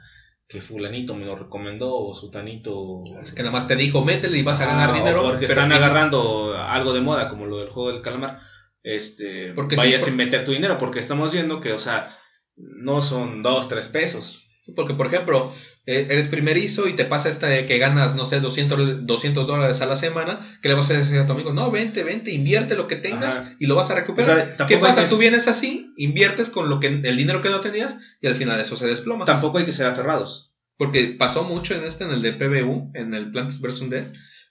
que 0.48 0.62
fulanito 0.62 1.14
me 1.16 1.26
lo 1.26 1.36
recomendó 1.36 1.94
o 1.96 2.16
sutanito 2.16 3.04
Es 3.22 3.34
que 3.34 3.44
nada 3.44 3.52
más 3.52 3.68
te 3.68 3.76
dijo, 3.76 4.04
métele 4.04 4.38
y 4.38 4.44
vas 4.44 4.62
a 4.62 4.66
ganar 4.66 4.90
Ah, 4.90 4.94
o 4.94 4.96
dinero. 4.96 5.24
porque 5.24 5.46
están 5.46 5.72
agarrando 5.74 6.56
algo 6.58 6.94
de 6.94 7.02
moda 7.02 7.30
como 7.30 7.46
lo 7.46 7.60
del 7.60 7.70
juego 7.70 7.92
del 7.92 8.02
calamar 8.02 8.40
este 8.84 9.52
Porque 9.54 9.76
sí, 9.76 9.82
vayas 9.82 10.04
por- 10.04 10.14
a 10.14 10.16
meter 10.16 10.46
tu 10.46 10.52
dinero 10.54 10.78
porque 10.78 11.00
estamos 11.00 11.34
viendo 11.34 11.60
que 11.60 11.74
o 11.74 11.80
sea 11.80 12.16
no 12.56 13.02
son 13.02 13.44
dos 13.44 13.68
tres 13.68 13.90
pesos 13.90 14.47
Porque, 14.76 14.94
por 14.96 15.08
ejemplo, 15.08 15.54
eh, 15.86 16.08
eres 16.10 16.28
primerizo 16.28 16.88
y 16.88 16.94
te 16.94 17.06
pasa 17.06 17.30
esta 17.30 17.48
de 17.48 17.66
que 17.66 17.78
ganas, 17.78 18.16
no 18.16 18.26
sé, 18.26 18.40
200, 18.42 19.06
200 19.06 19.48
dólares 19.48 19.80
a 19.82 19.86
la 19.86 19.96
semana, 19.96 20.40
que 20.62 20.68
le 20.68 20.76
vas 20.76 20.90
a 20.90 20.94
decir 20.94 21.18
a 21.18 21.26
tu 21.26 21.32
amigo, 21.34 21.54
no, 21.54 21.72
vente, 21.72 22.04
vente, 22.04 22.32
invierte 22.32 22.76
lo 22.76 22.88
que 22.88 22.98
tengas 22.98 23.38
Ajá. 23.38 23.56
y 23.60 23.66
lo 23.68 23.76
vas 23.76 23.90
a 23.92 23.96
recuperar. 23.96 24.30
O 24.30 24.34
sea, 24.36 24.46
tampoco 24.58 24.68
¿Qué 24.68 24.78
pasa? 24.78 25.04
que- 25.04 25.10
Tú 25.10 25.18
vienes 25.18 25.48
así, 25.48 25.94
inviertes 25.98 26.50
con 26.50 26.70
lo 26.70 26.80
que 26.80 26.88
el 26.88 27.16
dinero 27.18 27.42
que 27.42 27.50
no 27.50 27.62
tenías 27.62 27.96
y 28.22 28.28
al 28.28 28.36
final 28.36 28.60
eso 28.60 28.76
se 28.76 28.86
desploma. 28.88 29.26
tampoco 29.26 29.58
hay 29.60 29.66
que 29.66 29.72
ser 29.72 29.88
aferrados 29.88 30.54
Porque 30.78 31.16
pasó 31.18 31.44
mucho 31.44 31.74
en 31.74 31.84
este, 31.86 32.04
en 32.04 32.12
el 32.12 32.22
de 32.22 32.34
PBU, 32.34 32.92
en 32.94 33.14
el 33.14 33.32
Plantas 33.32 33.60
vs. 33.62 33.82
Undead, 33.82 34.06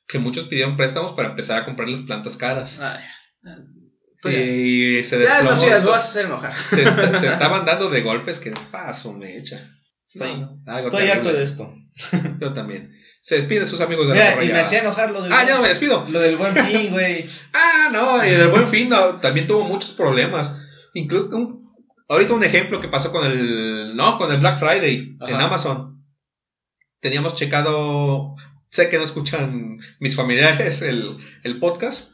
que 0.08 0.18
muchos 0.18 0.46
pidieron 0.46 0.76
préstamos 0.76 1.12
para 1.12 1.28
empezar 1.28 1.60
a 1.60 1.64
comprar 1.64 1.88
las 1.88 2.00
plantas 2.00 2.36
caras. 2.36 2.78
Y 4.24 5.04
se 5.04 5.22
ya 5.22 5.42
desplomó. 5.42 5.50
no 5.50 5.56
sí, 5.56 5.66
lo 5.84 5.90
vas 5.90 6.04
a 6.04 6.08
hacer 6.08 6.26
enojar 6.26 6.52
se, 6.56 6.84
se 7.20 7.26
estaban 7.32 7.64
dando 7.64 7.90
de 7.90 8.00
golpes 8.00 8.40
que 8.40 8.52
paso 8.72 9.12
me 9.12 9.36
echa. 9.36 9.60
Estoy, 10.06 10.40
No, 10.40 10.62
algo 10.66 10.78
estoy 10.88 10.90
terrible. 10.92 11.12
harto 11.12 11.32
de 11.32 11.42
esto. 11.42 11.74
Yo 12.40 12.52
también. 12.52 12.92
Se 13.20 13.36
despiden 13.36 13.66
sus 13.66 13.80
amigos 13.80 14.06
de 14.08 14.14
la 14.14 14.20
Mira, 14.20 14.30
y 14.30 14.34
morralla. 14.36 14.52
me 14.54 14.60
hacía 14.60 14.80
enojar 14.80 15.10
lo 15.10 15.22
del, 15.22 15.32
Ah, 15.32 15.44
ya 15.46 15.56
no 15.56 15.62
me 15.62 15.68
despido. 15.68 16.06
lo 16.08 16.20
del 16.20 16.36
buen 16.36 16.54
fin, 16.54 16.90
güey. 16.92 17.28
Ah, 17.52 17.88
no, 17.92 18.24
y 18.24 18.28
el 18.30 18.48
buen 18.48 18.66
fin 18.68 18.88
no, 18.88 19.16
también 19.16 19.46
tuvo 19.46 19.64
muchos 19.64 19.92
problemas. 19.92 20.56
Incluso 20.94 21.34
un- 21.34 21.66
ahorita 22.08 22.34
un 22.34 22.44
ejemplo 22.44 22.80
que 22.80 22.88
pasó 22.88 23.10
con 23.10 23.26
el 23.26 23.96
no, 23.96 24.16
con 24.18 24.30
el 24.32 24.38
Black 24.38 24.60
Friday 24.60 25.16
Ajá. 25.20 25.32
en 25.34 25.40
Amazon. 25.40 26.04
Teníamos 27.00 27.34
checado, 27.34 28.34
sé 28.70 28.88
que 28.88 28.98
no 28.98 29.04
escuchan 29.04 29.78
mis 30.00 30.14
familiares 30.16 30.82
el, 30.82 31.16
el 31.42 31.58
podcast. 31.58 32.12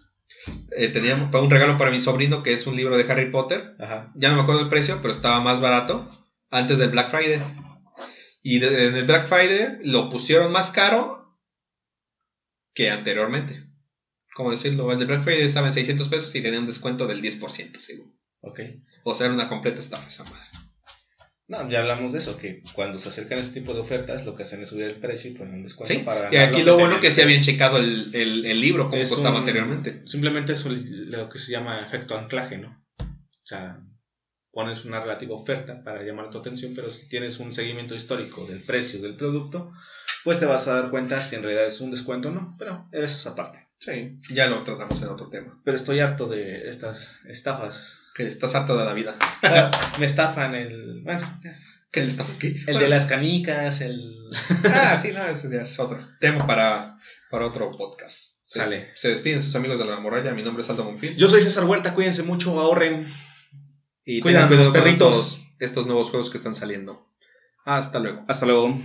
Eh, 0.76 0.88
teníamos 0.88 1.32
un 1.34 1.50
regalo 1.50 1.76
para 1.78 1.90
mi 1.90 2.00
sobrino 2.00 2.42
que 2.42 2.52
es 2.52 2.66
un 2.66 2.74
libro 2.76 2.96
de 2.96 3.10
Harry 3.12 3.30
Potter. 3.30 3.76
Ajá. 3.78 4.10
Ya 4.14 4.30
no 4.30 4.36
me 4.36 4.42
acuerdo 4.42 4.62
el 4.62 4.68
precio, 4.68 4.98
pero 5.02 5.12
estaba 5.12 5.40
más 5.40 5.60
barato 5.60 6.08
antes 6.50 6.78
del 6.78 6.90
Black 6.90 7.10
Friday. 7.10 7.40
Y 8.42 8.58
de- 8.58 8.86
en 8.88 8.96
el 8.96 9.04
Black 9.04 9.26
Friday 9.26 9.78
lo 9.84 10.10
pusieron 10.10 10.50
más 10.52 10.70
caro 10.70 11.36
que 12.74 12.90
anteriormente. 12.90 13.64
¿Cómo 14.34 14.50
decirlo? 14.50 14.90
El 14.90 14.98
de 14.98 15.04
Black 15.04 15.22
Friday 15.24 15.42
estaba 15.42 15.66
en 15.66 15.72
600 15.74 16.08
pesos 16.08 16.34
y 16.34 16.42
tenía 16.42 16.58
un 16.58 16.66
descuento 16.66 17.06
del 17.06 17.20
10%, 17.22 17.78
según. 17.80 18.18
Ok. 18.40 18.60
O 19.04 19.14
sea, 19.14 19.26
era 19.26 19.34
una 19.34 19.48
completa 19.48 19.80
estafa 19.80 20.08
esa 20.08 20.24
madre. 20.24 20.40
No, 21.48 21.68
ya 21.68 21.80
hablamos 21.80 22.12
de 22.12 22.18
eso, 22.18 22.38
que 22.38 22.62
cuando 22.72 22.98
se 22.98 23.10
acercan 23.10 23.36
a 23.36 23.42
ese 23.42 23.52
tipo 23.52 23.74
de 23.74 23.80
ofertas, 23.80 24.24
lo 24.24 24.34
que 24.34 24.42
hacen 24.44 24.62
es 24.62 24.70
subir 24.70 24.84
el 24.86 24.96
precio 25.00 25.30
y 25.30 25.34
poner 25.34 25.52
un 25.54 25.62
descuento 25.62 25.92
Sí, 25.92 26.00
para 26.00 26.30
y 26.32 26.34
ganar 26.36 26.54
aquí 26.54 26.62
lo 26.62 26.74
bueno 26.74 26.94
tenían. 26.94 27.00
que 27.02 27.10
se 27.10 27.22
habían 27.22 27.42
checado 27.42 27.76
el, 27.76 28.10
el- 28.14 28.46
el 28.46 28.60
libro, 28.60 28.88
como 28.88 29.02
Es 29.02 29.10
costaba 29.10 29.32
un- 29.36 29.40
anteriormente. 29.40 30.02
Simplemente 30.06 30.52
es 30.54 30.64
lo 30.64 31.28
que 31.28 31.38
se 31.38 31.52
llama 31.52 31.80
efecto 31.84 32.16
anclaje, 32.16 32.56
¿no? 32.56 32.82
O 33.00 33.44
sea, 33.44 33.78
pones 34.52 34.84
una 34.84 35.00
relativa 35.00 35.34
oferta 35.34 35.82
para 35.82 36.02
llamar 36.02 36.30
tu 36.30 36.38
atención, 36.38 36.72
pero 36.74 36.90
si 36.90 37.08
tienes 37.08 37.38
un 37.38 37.52
seguimiento 37.52 37.94
histórico 37.94 38.46
del 38.46 38.62
precio 38.62 39.00
del 39.00 39.16
producto, 39.16 39.72
pues 40.24 40.38
te 40.38 40.46
vas 40.46 40.68
a 40.68 40.74
dar 40.74 40.90
cuenta 40.90 41.20
si 41.22 41.36
en 41.36 41.42
realidad 41.42 41.66
es 41.66 41.80
un 41.80 41.90
descuento 41.90 42.28
o 42.28 42.32
no, 42.32 42.54
pero 42.58 42.86
eres 42.92 43.14
esa 43.14 43.34
parte. 43.34 43.66
Sí, 43.78 44.18
ya 44.32 44.46
lo 44.46 44.62
tratamos 44.62 45.02
en 45.02 45.08
otro 45.08 45.28
tema. 45.28 45.60
Pero 45.64 45.76
estoy 45.76 45.98
harto 45.98 46.28
de 46.28 46.68
estas 46.68 47.20
estafas. 47.26 47.98
Que 48.14 48.22
estás 48.24 48.54
harto 48.54 48.76
de 48.76 48.84
la 48.84 48.92
vida. 48.92 49.16
Ah, 49.42 49.70
Me 49.98 50.06
estafan 50.06 50.54
el. 50.54 51.00
Bueno, 51.02 51.40
¿Qué 51.90 52.02
le 52.02 52.08
estafa 52.08 52.32
aquí? 52.34 52.54
el 52.66 52.78
de 52.78 52.88
las 52.88 53.06
canicas, 53.06 53.80
el. 53.80 54.18
Ah, 54.64 54.98
sí, 55.02 55.12
no, 55.12 55.24
ese 55.24 55.50
ya 55.50 55.62
es 55.62 55.78
otro 55.80 55.98
tema 56.20 56.46
para, 56.46 56.96
para 57.30 57.46
otro 57.46 57.70
podcast. 57.76 58.36
Se, 58.44 58.60
Sale. 58.60 58.90
Se 58.94 59.08
despiden 59.08 59.40
sus 59.42 59.56
amigos 59.56 59.78
de 59.78 59.86
la 59.86 59.98
morralla. 59.98 60.32
Mi 60.32 60.42
nombre 60.42 60.62
es 60.62 60.70
Aldo 60.70 60.84
Monfil. 60.84 61.16
Yo 61.16 61.26
soy 61.26 61.42
César 61.42 61.64
Huerta, 61.64 61.94
cuídense 61.94 62.22
mucho, 62.22 62.58
ahorren. 62.60 63.06
Y 64.04 64.20
cuidan 64.20 64.42
tengan 64.42 64.48
cuidado 64.48 64.64
los 64.64 64.72
con 64.72 64.82
perritos. 64.82 65.16
estos, 65.16 65.46
estos 65.60 65.86
nuevos 65.86 66.10
juegos 66.10 66.30
que 66.30 66.36
están 66.36 66.54
saliendo. 66.54 67.06
Hasta 67.64 67.98
luego. 67.98 68.24
Hasta 68.28 68.46
luego. 68.46 68.78